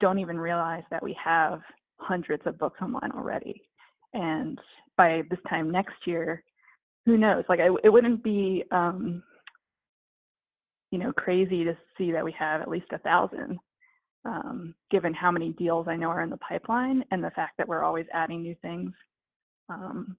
[0.00, 1.60] don't even realize that we have
[1.98, 3.62] hundreds of books online already.
[4.12, 4.58] And
[4.96, 6.42] by this time next year,
[7.06, 7.44] who knows?
[7.48, 9.22] Like, I, it wouldn't be, um,
[10.90, 13.58] you know, crazy to see that we have at least a thousand,
[14.24, 17.68] um, given how many deals I know are in the pipeline and the fact that
[17.68, 18.92] we're always adding new things.
[19.68, 20.16] Um,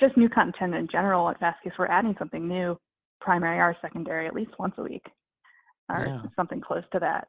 [0.00, 2.78] just new content in general at Fastcase, we're adding something new,
[3.20, 5.06] primary or secondary, at least once a week,
[5.88, 6.22] or yeah.
[6.36, 7.28] something close to that.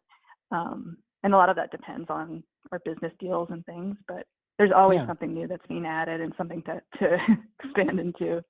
[0.52, 4.26] Um, and a lot of that depends on our business deals and things, but
[4.58, 5.08] there's always yeah.
[5.08, 7.18] something new that's being added and something to, to
[7.64, 8.44] expand into.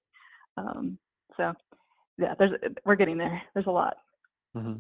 [0.58, 0.98] Um,
[1.36, 1.54] so
[2.18, 2.52] yeah, there's
[2.86, 3.42] we're getting there.
[3.54, 3.98] There's a lot.
[4.56, 4.80] Mm-hmm.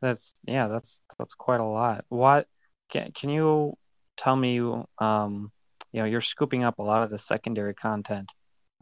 [0.00, 2.04] That's yeah, that's that's quite a lot.
[2.08, 2.46] What
[2.90, 3.76] can can you
[4.16, 4.58] tell me?
[4.98, 5.52] Um,
[5.92, 8.32] you know, you're scooping up a lot of the secondary content.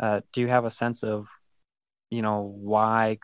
[0.00, 1.26] Uh, do you have a sense of,
[2.10, 3.18] you know, why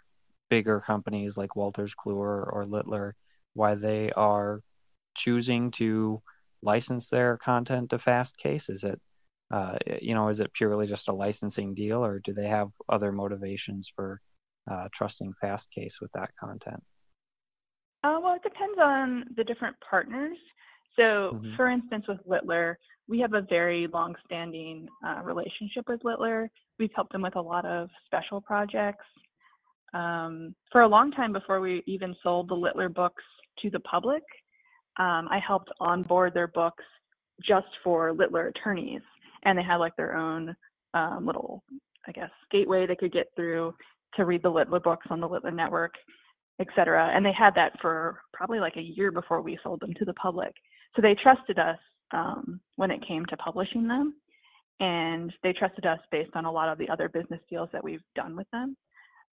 [0.50, 3.14] bigger companies like Wolters Kluwer or Littler,
[3.54, 4.60] why they are
[5.14, 6.22] choosing to
[6.62, 8.70] license their content to Fastcase?
[8.70, 9.00] Is it
[9.50, 13.12] uh, you know, is it purely just a licensing deal, or do they have other
[13.12, 14.20] motivations for
[14.70, 16.82] uh, trusting Fastcase with that content?
[18.04, 20.36] Uh, well, it depends on the different partners.
[20.96, 21.02] So,
[21.34, 21.56] mm-hmm.
[21.56, 26.50] for instance, with Littler, we have a very long-standing uh, relationship with Littler.
[26.78, 29.04] We've helped them with a lot of special projects.
[29.94, 33.22] Um, for a long time before we even sold the Littler books
[33.62, 34.22] to the public,
[34.98, 36.84] um, I helped onboard their books
[37.46, 39.00] just for Littler attorneys
[39.44, 40.54] and they had like their own
[40.94, 41.62] um, little,
[42.06, 43.74] I guess, gateway they could get through
[44.14, 45.94] to read the Littler books on the Littler network,
[46.60, 47.10] et cetera.
[47.14, 50.14] And they had that for probably like a year before we sold them to the
[50.14, 50.52] public.
[50.94, 51.78] So they trusted us
[52.12, 54.14] um, when it came to publishing them.
[54.80, 58.02] And they trusted us based on a lot of the other business deals that we've
[58.14, 58.76] done with them.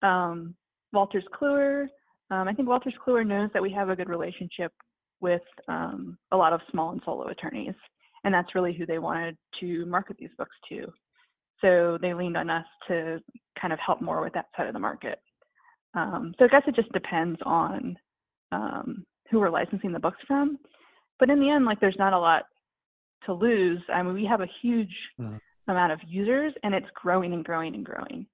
[0.03, 0.55] um,
[0.93, 1.87] Wolters Kluwer.
[2.29, 4.71] Um, I think Wolters Kluwer knows that we have a good relationship
[5.19, 7.75] with um, a lot of small and solo attorneys,
[8.23, 10.87] and that's really who they wanted to market these books to.
[11.61, 13.19] So they leaned on us to
[13.59, 15.19] kind of help more with that side of the market.
[15.93, 17.97] Um, so I guess it just depends on
[18.51, 20.57] um, who we're licensing the books from.
[21.19, 22.43] But in the end, like there's not a lot
[23.25, 23.81] to lose.
[23.93, 25.37] I mean, we have a huge mm-hmm.
[25.67, 28.25] amount of users, and it's growing and growing and growing.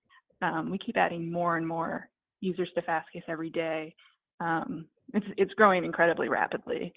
[0.41, 2.09] Um, we keep adding more and more
[2.41, 3.93] users to Fastcase every day.
[4.39, 6.93] Um, it's it's growing incredibly rapidly.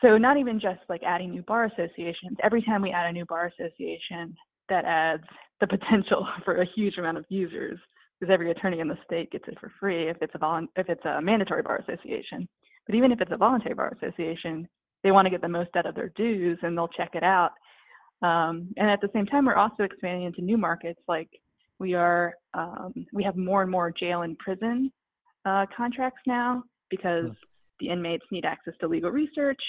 [0.00, 2.38] So not even just like adding new bar associations.
[2.42, 4.36] Every time we add a new bar association,
[4.68, 5.24] that adds
[5.60, 7.78] the potential for a huge amount of users
[8.18, 10.88] because every attorney in the state gets it for free if it's a volu- if
[10.88, 12.48] it's a mandatory bar association.
[12.86, 14.68] But even if it's a voluntary bar association,
[15.04, 17.52] they want to get the most out of their dues and they'll check it out.
[18.22, 21.00] Um, and at the same time, we're also expanding into new markets.
[21.06, 21.28] Like
[21.78, 24.90] we are, um, we have more and more jail and prison
[25.44, 27.36] uh, contracts now because mm.
[27.80, 29.60] the inmates need access to legal research,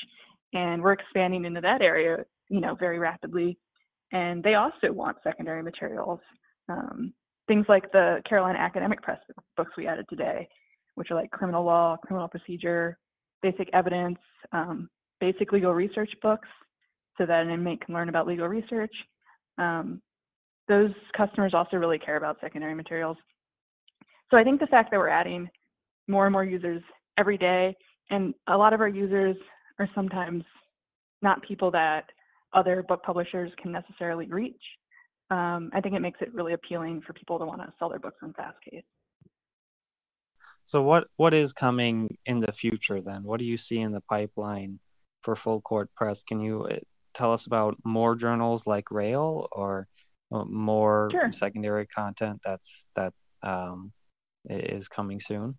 [0.54, 3.58] and we're expanding into that area, you know, very rapidly.
[4.12, 6.20] And they also want secondary materials.
[6.68, 7.14] Um,
[7.50, 9.20] things like the Carolina Academic Press
[9.58, 10.48] books we added today,
[10.94, 12.98] which are like criminal law, criminal procedure,
[13.42, 14.20] basic evidence,
[14.54, 14.88] um,
[15.20, 16.48] basic legal research books
[17.18, 18.94] so that an inmate can learn about legal research.
[19.58, 20.00] Um,
[20.68, 23.18] those customers also really care about secondary materials.
[24.30, 25.50] So I think the fact that we're adding
[26.08, 26.84] more and more users
[27.18, 27.76] every day,
[28.12, 29.36] and a lot of our users
[29.80, 30.44] are sometimes
[31.24, 32.06] not people that
[32.54, 34.62] other book publishers can necessarily reach.
[35.32, 38.00] Um, I think it makes it really appealing for people to want to sell their
[38.00, 38.84] books on Fastcase.
[40.66, 43.24] So what what is coming in the future then?
[43.24, 44.80] What do you see in the pipeline
[45.24, 46.24] for Full Court Press?
[46.24, 46.76] Can you uh,
[47.14, 49.88] tell us about more journals like Rail or
[50.32, 51.32] uh, more sure.
[51.32, 53.92] secondary content that's that um,
[54.48, 55.58] is coming soon?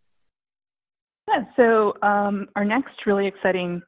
[1.29, 1.45] Yeah.
[1.57, 3.83] So um, our next really exciting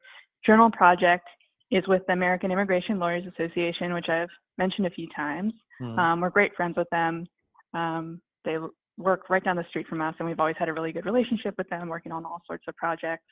[0.45, 1.27] journal project
[1.71, 5.53] is with the American Immigration Lawyers Association, which I've mentioned a few times.
[5.81, 5.97] Mm.
[5.97, 7.25] Um, we're great friends with them.
[7.73, 8.57] Um, they
[8.97, 11.55] work right down the street from us, and we've always had a really good relationship
[11.57, 13.25] with them, working on all sorts of projects.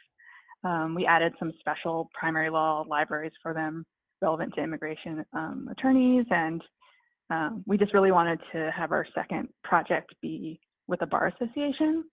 [0.63, 3.85] Um, we added some special primary law libraries for them
[4.21, 6.61] relevant to immigration um, attorneys, and
[7.29, 12.03] um, we just really wanted to have our second project be with a bar association.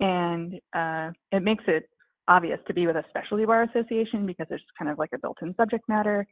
[0.00, 1.88] And uh, it makes it
[2.26, 5.54] obvious to be with a specialty bar association because there's kind of like a built-in
[5.56, 6.26] subject matter.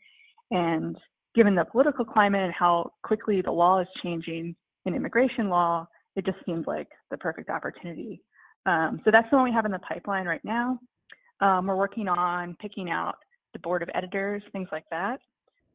[0.50, 0.96] And
[1.34, 4.54] given the political climate and how quickly the law is changing
[4.86, 8.22] in immigration law, it just seems like the perfect opportunity.
[8.66, 10.78] Um, so that's the one we have in the pipeline right now.
[11.40, 13.14] Um, we're working on picking out
[13.52, 15.20] the board of editors, things like that.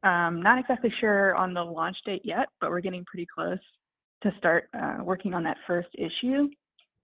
[0.03, 3.57] Um, not exactly sure on the launch date yet, but we're getting pretty close
[4.21, 6.47] to start uh, working on that first issue.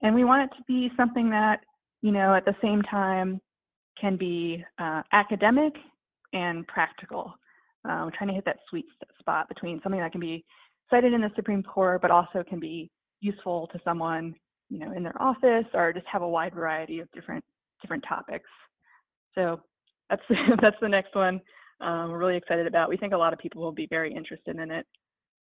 [0.02, 1.62] And we want it to be something that
[2.02, 3.40] you know, at the same time
[4.00, 5.74] can be uh, academic
[6.34, 7.34] and practical.
[7.84, 8.86] Um, trying to hit that sweet
[9.20, 10.46] spot between something that can be
[10.90, 12.92] cited in the Supreme Court, but also can be
[13.22, 14.36] useful to someone,
[14.70, 17.44] you know, in their office or just have a wide variety of different
[17.82, 18.50] different topics.
[19.34, 19.62] So
[20.10, 20.22] that's
[20.62, 21.42] that's the next one
[21.82, 22.90] um, we're really excited about.
[22.90, 24.86] We think a lot of people will be very interested in it,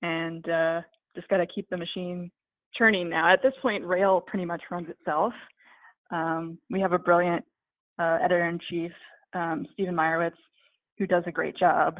[0.02, 0.80] and uh,
[1.14, 2.30] just got to keep the machine
[2.74, 3.32] churning now.
[3.32, 5.32] At this point, Rail pretty much runs itself.
[6.10, 7.44] Um, we have a brilliant
[7.98, 8.92] uh, editor in chief,
[9.34, 10.32] um, Stephen Meyerowitz,
[10.98, 11.98] who does a great job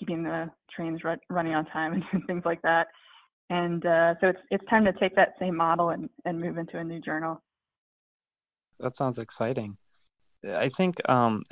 [0.00, 2.88] keeping the trains running on time and things like that.
[3.50, 6.78] And uh, so it's it's time to take that same model and, and move into
[6.78, 7.42] a new journal.
[8.78, 9.76] That sounds exciting.
[10.48, 11.42] I think um,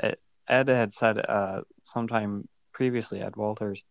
[0.49, 3.85] Ed had said uh, sometime previously, Ed Walters,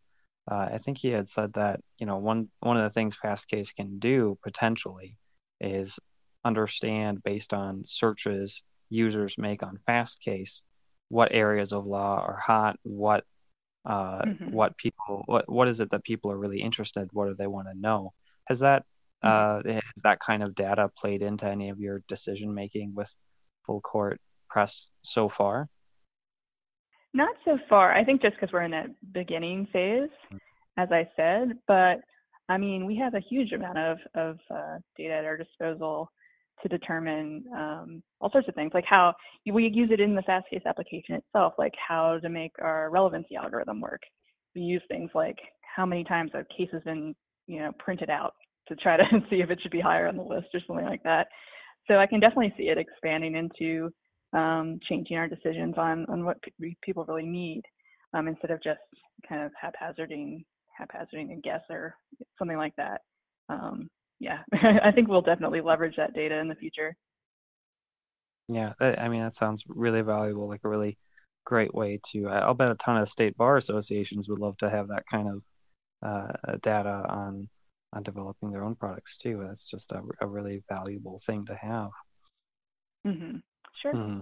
[0.50, 3.76] uh, I think he had said that you know one one of the things Fastcase
[3.76, 5.17] can do potentially
[5.60, 6.00] is
[6.46, 10.62] understand based on searches users make on Fastcase
[11.10, 13.24] what areas of law are hot, what
[13.88, 14.52] uh, mm-hmm.
[14.52, 17.67] what people what what is it that people are really interested, what do they want
[17.67, 18.13] to know?
[18.47, 18.84] Has that
[19.23, 19.69] mm-hmm.
[19.69, 23.16] uh, has that kind of data played into any of your decision making with
[23.66, 25.70] full court press so far?
[27.14, 27.95] Not so far.
[27.95, 30.38] I think just because we're in that beginning phase, mm-hmm.
[30.78, 32.01] as I said, but
[32.49, 36.11] I mean, we have a huge amount of, of uh, data at our disposal
[36.62, 39.14] to determine um, all sorts of things, like how
[39.51, 43.82] we use it in the Fastcase application itself, like how to make our relevancy algorithm
[43.82, 44.01] work.
[44.55, 45.38] We use things like
[45.76, 47.16] how many times a case has been,
[47.47, 48.34] you know, printed out
[48.68, 51.03] to try to see if it should be higher on the list or something like
[51.03, 51.28] that.
[51.88, 53.91] So I can definitely see it expanding into
[54.34, 56.38] um, changing our decisions on on what
[56.84, 57.62] people really need
[58.14, 58.80] um, instead of just
[59.28, 60.43] kind of haphazarding
[60.78, 61.95] haphazarding a guess or
[62.38, 63.01] something like that.
[63.49, 63.89] Um,
[64.20, 66.95] yeah, I think we'll definitely leverage that data in the future.
[68.47, 70.97] Yeah, I mean that sounds really valuable, like a really
[71.45, 72.28] great way to.
[72.30, 75.43] I'll bet a ton of state bar associations would love to have that kind of
[76.01, 77.49] uh, data on
[77.93, 79.43] on developing their own products too.
[79.45, 81.89] That's just a, a really valuable thing to have.
[83.05, 83.38] Mm-hmm.
[83.82, 83.93] Sure.
[83.93, 84.20] Mm-hmm.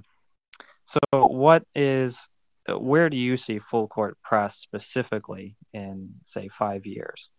[0.86, 2.30] So, what is
[2.68, 7.30] where do you see Full Court Press specifically in say five years?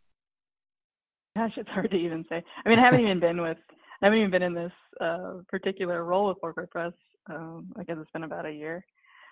[1.47, 2.43] Gosh, it's hard to even say.
[2.65, 3.59] I mean, I haven't even been with,
[4.03, 6.93] I haven't even been in this uh, particular role with Full Press.
[7.31, 8.85] Um, I guess it's been about a year.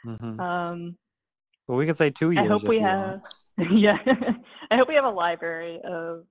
[0.07, 0.39] Mm-hmm.
[0.39, 0.97] Um,
[1.67, 2.45] well, we could say two years.
[2.45, 3.21] I hope we have.
[3.73, 3.97] yeah,
[4.71, 6.25] I hope we have a library of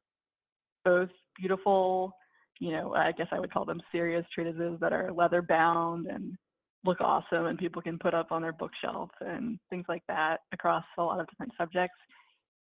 [0.86, 2.14] both beautiful,
[2.60, 6.38] you know, I guess I would call them serious treatises that are leather bound and
[6.86, 10.84] look awesome and people can put up on their bookshelf and things like that across
[10.98, 11.98] a lot of different subjects.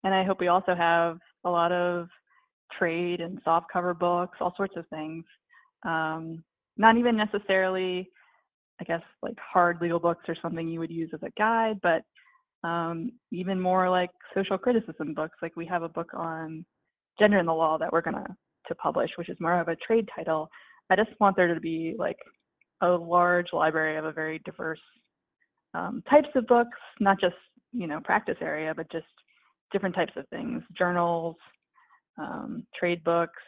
[0.04, 2.08] And I hope we also have a lot of
[2.78, 5.24] trade and soft cover books, all sorts of things.
[5.84, 6.44] Um,
[6.78, 8.10] not even necessarily,
[8.80, 12.04] I guess, like hard legal books or something you would use as a guide, but
[12.68, 15.38] um, even more like social criticism books.
[15.42, 16.66] Like we have a book on
[17.20, 18.26] gender in the law that we're gonna
[18.68, 20.50] to publish, which is more of a trade title.
[20.90, 22.18] I just want there to be like
[22.82, 24.80] a large library of a very diverse
[25.74, 27.36] um, types of books, not just
[27.72, 29.06] you know practice area, but just
[29.72, 31.36] different types of things, journals,
[32.18, 33.42] um, trade books,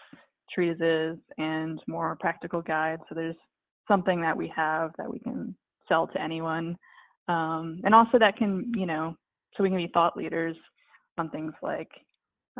[0.53, 3.01] treatises, and more practical guides.
[3.09, 3.36] So there's
[3.88, 5.55] something that we have that we can
[5.88, 6.78] sell to anyone,
[7.28, 9.16] um, and also that can you know
[9.55, 10.55] so we can be thought leaders
[11.18, 11.89] on things like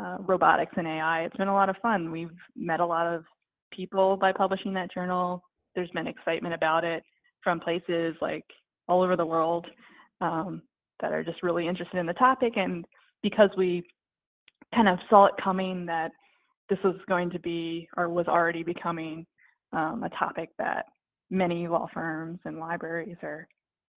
[0.00, 1.24] uh, robotics and AI.
[1.24, 2.10] It's been a lot of fun.
[2.10, 3.24] We've met a lot of
[3.72, 5.42] people by publishing that journal.
[5.74, 7.02] There's been excitement about it
[7.42, 8.44] from places like
[8.88, 9.66] all over the world
[10.20, 10.62] um,
[11.00, 12.54] that are just really interested in the topic.
[12.56, 12.84] And
[13.22, 13.84] because we
[14.74, 16.10] kind of saw it coming that
[16.68, 19.26] this was going to be or was already becoming
[19.72, 20.86] um, a topic that
[21.30, 23.46] many law firms and libraries are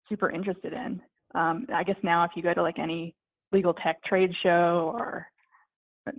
[0.09, 1.01] super interested in.
[1.35, 3.15] Um, I guess now if you go to like any
[3.53, 5.29] legal tech trade show or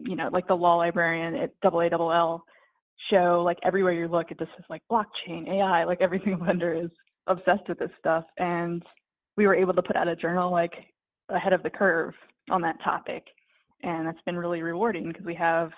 [0.03, 2.41] you know, like the law librarian at AALL
[3.09, 6.73] show, like everywhere you look, it just is like blockchain, AI, like every single vendor
[6.73, 6.89] is
[7.27, 8.25] obsessed with this stuff.
[8.37, 8.83] And
[9.35, 10.73] we were able to put out a journal like
[11.29, 12.13] ahead of the curve
[12.49, 13.23] on that topic.
[13.83, 15.71] And that's been really rewarding because we have,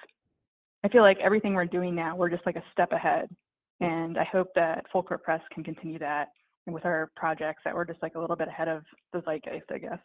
[0.83, 3.29] I feel like everything we're doing now, we're just like a step ahead.
[3.81, 6.29] And I hope that Full Court Press can continue that.
[6.65, 8.83] And with our projects, that we're just like a little bit ahead of
[9.13, 9.99] the zeitgeist, I guess.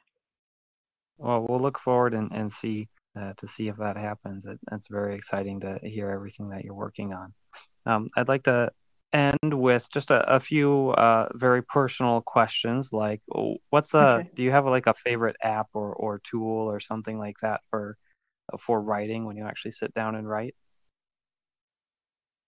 [1.18, 2.88] Well, we'll look forward and, and see
[3.18, 4.46] uh, to see if that happens.
[4.46, 7.32] It, it's very exciting to hear everything that you're working on.
[7.86, 8.70] Um, I'd like to
[9.14, 13.22] end with just a, a few uh, very personal questions, like
[13.70, 14.30] what's a okay.
[14.34, 17.96] do you have like a favorite app or, or tool or something like that for
[18.58, 20.54] for writing when you actually sit down and write?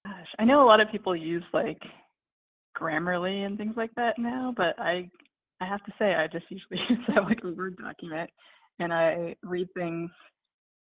[0.07, 1.81] Gosh, I know a lot of people use like
[2.77, 5.09] Grammarly and things like that now, but I
[5.61, 8.31] I have to say I just usually use that like a Word document
[8.79, 10.11] and I read things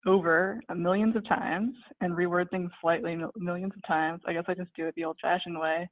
[0.06, 4.20] over millions of times and reword things slightly millions of times.
[4.26, 5.88] I guess I just do it the old-fashioned way.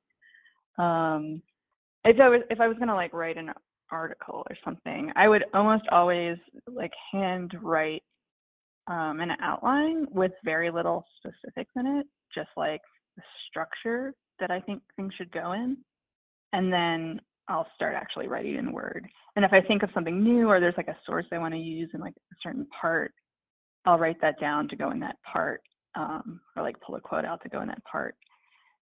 [0.79, 1.43] Um,
[2.05, 3.51] if I was if I was gonna like write an
[3.91, 6.37] article or something, I would almost always
[6.67, 8.03] like hand write
[8.87, 12.83] um, an outline with very little specifics in it, just like
[13.17, 15.77] the structure that I think things should go in,
[16.53, 19.07] and then I'll start actually writing in Word.
[19.37, 21.61] And if I think of something new or there's like a source I want to
[21.61, 23.13] use in like a certain part,
[23.85, 25.63] I'll write that down to go in that part,
[25.95, 28.15] um, or like pull a quote out to go in that part.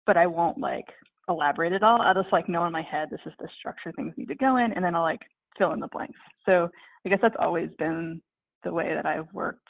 [0.06, 0.86] But I won't like
[1.28, 2.00] elaborate at all.
[2.00, 4.56] I'll just like know in my head this is the structure things need to go
[4.56, 5.22] in, and then I'll like
[5.58, 6.18] fill in the blanks.
[6.46, 6.68] So
[7.04, 8.20] I guess that's always been
[8.64, 9.68] the way that I've worked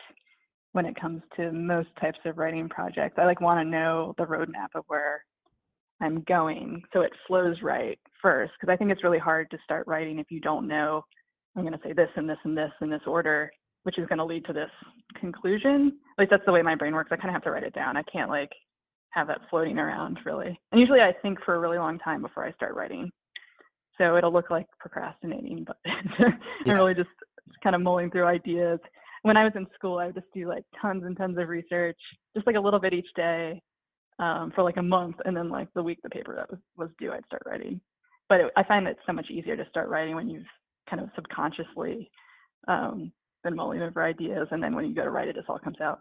[0.72, 3.16] when it comes to most types of writing projects.
[3.18, 5.24] I like want to know the roadmap of where
[6.00, 9.86] I'm going so it flows right first because I think it's really hard to start
[9.86, 11.04] writing if you don't know
[11.56, 13.52] I'm going to say this and this and this in this order
[13.84, 14.70] which is going to lead to this
[15.18, 15.98] conclusion.
[16.18, 17.10] At least that's the way my brain works.
[17.12, 17.96] I kind of have to write it down.
[17.96, 18.50] I can't like
[19.10, 20.58] have that floating around really.
[20.72, 23.10] And usually I think for a really long time before I start writing.
[23.98, 27.08] So it'll look like procrastinating, but I'm really just
[27.62, 28.78] kind of mulling through ideas.
[29.22, 31.98] When I was in school, I would just do like tons and tons of research,
[32.34, 33.60] just like a little bit each day
[34.18, 35.16] um, for like a month.
[35.24, 37.80] And then like the week the paper that was, was due, I'd start writing.
[38.28, 40.46] But it, I find it so much easier to start writing when you've
[40.88, 42.10] kind of subconsciously
[42.68, 43.12] um,
[43.42, 45.80] been mulling over ideas, and then when you go to write it, it all comes
[45.80, 46.00] out.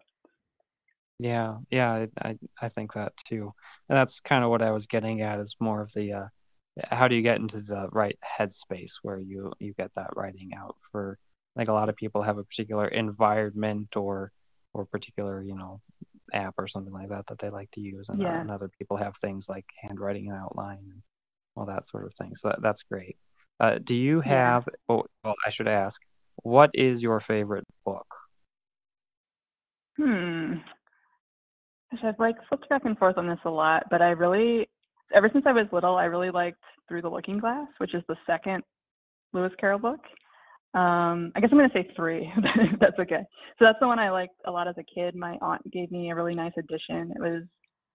[1.20, 3.54] Yeah, yeah, I I think that too,
[3.90, 5.40] and that's kind of what I was getting at.
[5.40, 6.28] Is more of the uh,
[6.90, 10.78] how do you get into the right headspace where you you get that writing out
[10.92, 11.18] for
[11.58, 14.32] like a lot of people have a particular environment or
[14.74, 15.82] or particular you know
[16.34, 18.40] app or something like that that they like to use, and, uh, Yeah.
[18.42, 21.02] and other people have things like handwriting and outline and
[21.58, 22.36] all that sort of thing.
[22.36, 23.18] So that, that's great.
[23.60, 24.32] Uh, do you Yeah.
[24.32, 24.70] have?
[24.88, 26.02] Oh, well, I should ask.
[26.44, 28.08] What is your favorite book?
[29.98, 30.54] Hmm.
[31.92, 34.70] Gosh, I've like flipped back and forth on this a lot, but I really,
[35.14, 38.16] ever since I was little, I really liked Through the Looking Glass, which is the
[38.26, 38.64] second
[39.34, 40.00] Lewis Carroll book.
[40.76, 42.32] Um, I guess I'm going to say three.
[42.80, 43.24] that's okay.
[43.58, 45.16] So that's the one I liked a lot as a kid.
[45.16, 47.12] My aunt gave me a really nice edition.
[47.16, 47.44] It was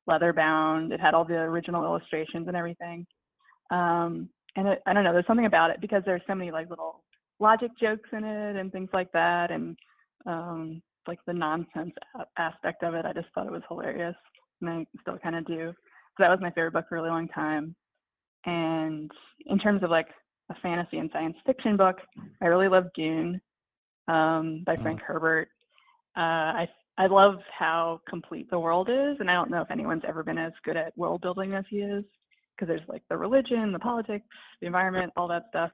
[0.09, 0.93] leather bound.
[0.93, 3.07] It had all the original illustrations and everything.
[3.71, 6.69] Um, and it, I don't know, there's something about it because there's so many like
[6.69, 7.04] little
[7.45, 9.77] logic jokes in it and things like that, and
[10.27, 11.95] um, like the nonsense
[12.39, 13.05] aspect of it.
[13.05, 14.17] I just thought it was hilarious,
[14.61, 15.73] and I still kind of do.
[15.73, 17.75] So that was my favorite book for a really long time.
[18.47, 19.11] And
[19.47, 20.09] in terms of like
[20.51, 21.97] a fantasy and science fiction book,
[22.43, 23.41] I really love Dune
[24.09, 25.49] um, by Frank Herbert.
[26.17, 30.07] Uh, I I love how complete the world is, and I don't know if anyone's
[30.07, 32.05] ever been as good at world building as he is,
[32.55, 34.27] because there's like the religion, the politics,
[34.61, 35.73] the environment, all that stuff.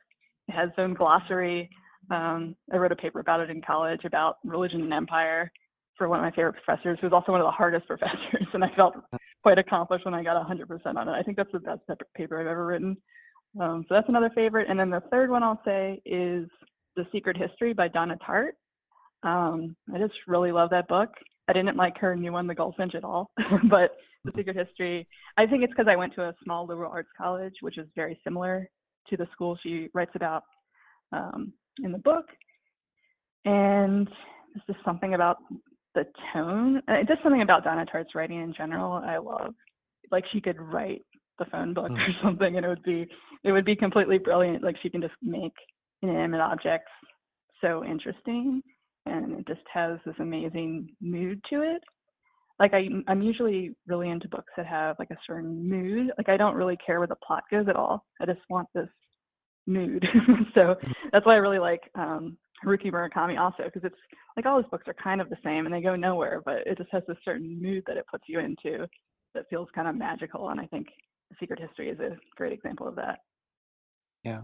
[0.51, 1.71] It has its own glossary.
[2.11, 5.51] Um, I wrote a paper about it in college about religion and empire
[5.97, 8.69] for one of my favorite professors, who's also one of the hardest professors, and I
[8.75, 8.95] felt
[9.43, 11.13] quite accomplished when I got 100% on it.
[11.13, 11.83] I think that's the best
[12.17, 12.97] paper I've ever written.
[13.61, 14.69] Um, so that's another favorite.
[14.69, 16.49] And then the third one I'll say is
[16.97, 18.53] The Secret History by Donna Tartt.
[19.23, 21.11] Um, I just really love that book.
[21.47, 23.31] I didn't like her new one, The Goldfinch, at all,
[23.71, 23.93] but
[24.25, 27.55] The Secret History, I think it's because I went to a small liberal arts college,
[27.61, 28.69] which is very similar
[29.11, 30.45] to the school she writes about
[31.13, 31.53] um,
[31.83, 32.27] in the book.
[33.45, 34.09] And
[34.55, 35.39] it's just something about
[35.95, 38.93] the tone, uh, just something about Donna Tartt's writing in general.
[38.93, 39.55] I love,
[40.11, 41.03] like she could write
[41.39, 42.23] the phone book or Mm.
[42.23, 43.09] something, and it would be,
[43.45, 44.63] it would be completely brilliant.
[44.63, 45.55] Like she can just make
[46.03, 46.91] inanimate objects
[47.61, 48.63] so interesting,
[49.07, 51.83] and it just has this amazing mood to it.
[52.59, 56.13] Like I, I'm usually really into books that have like a certain mood.
[56.19, 58.05] Like I don't really care where the plot goes at all.
[58.21, 58.89] I just want this
[59.71, 60.07] mood.
[60.55, 60.77] so
[61.13, 63.97] that's why I really like um, Haruki Murakami also, because it's
[64.37, 66.77] like all his books are kind of the same and they go nowhere, but it
[66.79, 68.87] just has this certain mood that it puts you into
[69.35, 70.51] that feels kind of magical.
[70.51, 70.89] And I think
[71.39, 73.21] Secret History is a great example of that.
[74.25, 74.43] Yeah.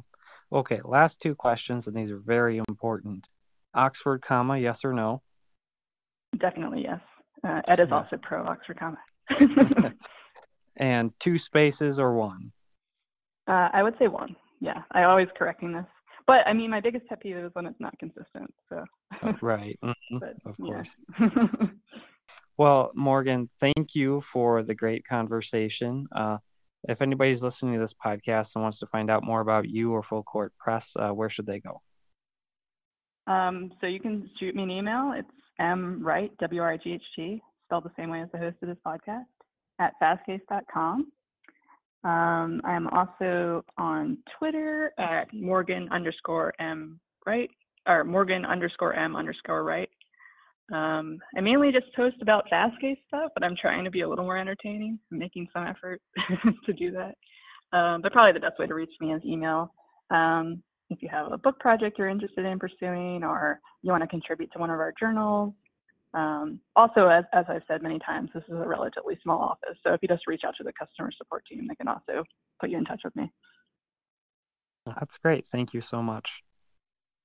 [0.53, 3.29] Okay, last two questions, and these are very important.
[3.75, 5.23] Oxford comma, yes or no?
[6.39, 7.01] Definitely, yes.
[7.47, 7.93] Uh, Ed is Yes.
[7.93, 8.99] also pro Oxford comma.
[10.77, 12.53] and two spaces or one?
[13.49, 14.35] uh, I would say one.
[14.61, 15.85] Yeah, I always correcting this.
[16.27, 18.53] But I mean, my biggest pet peeve is when it's not consistent.
[18.69, 18.85] So,
[19.43, 19.79] Right.
[19.85, 20.67] mhm, but Of yeah.
[20.67, 20.97] course.
[22.59, 26.07] Well, Morgan, thank you for the great conversation.
[26.15, 26.39] Uh,
[26.89, 30.03] if anybody's listening to this podcast and wants to find out more about you or
[30.03, 31.83] Full Court Press, uh, where should they go?
[33.27, 35.13] Um, so you can shoot me an email.
[35.15, 35.29] It's
[35.61, 38.57] M Wright, W R I G H T, spelled the same way as the host
[38.63, 39.25] of this podcast,
[39.79, 41.13] at fastcase.com.
[42.07, 47.51] Um, I'm also on Twitter at Morgan underscore M Wright,
[47.89, 49.91] or Morgan underscore M underscore Wright.
[50.73, 54.25] Um, I mainly just post about Fastcase stuff, but I'm trying to be a little
[54.25, 55.01] more entertaining.
[55.11, 56.01] I'm making some effort
[56.67, 57.77] to do that.
[57.77, 59.73] Um, but probably the best way to reach me is email.
[60.13, 64.09] Um, if you have a book project you're interested in pursuing or you want to
[64.09, 65.55] contribute to one of our journals.
[66.15, 69.79] Um, also, as, as I've said many times, this is a relatively small office.
[69.85, 72.25] So if you just reach out to the customer support team, they can also
[72.61, 73.31] put you in touch with me.
[74.87, 75.47] That's great.
[75.47, 76.43] Thank you so much.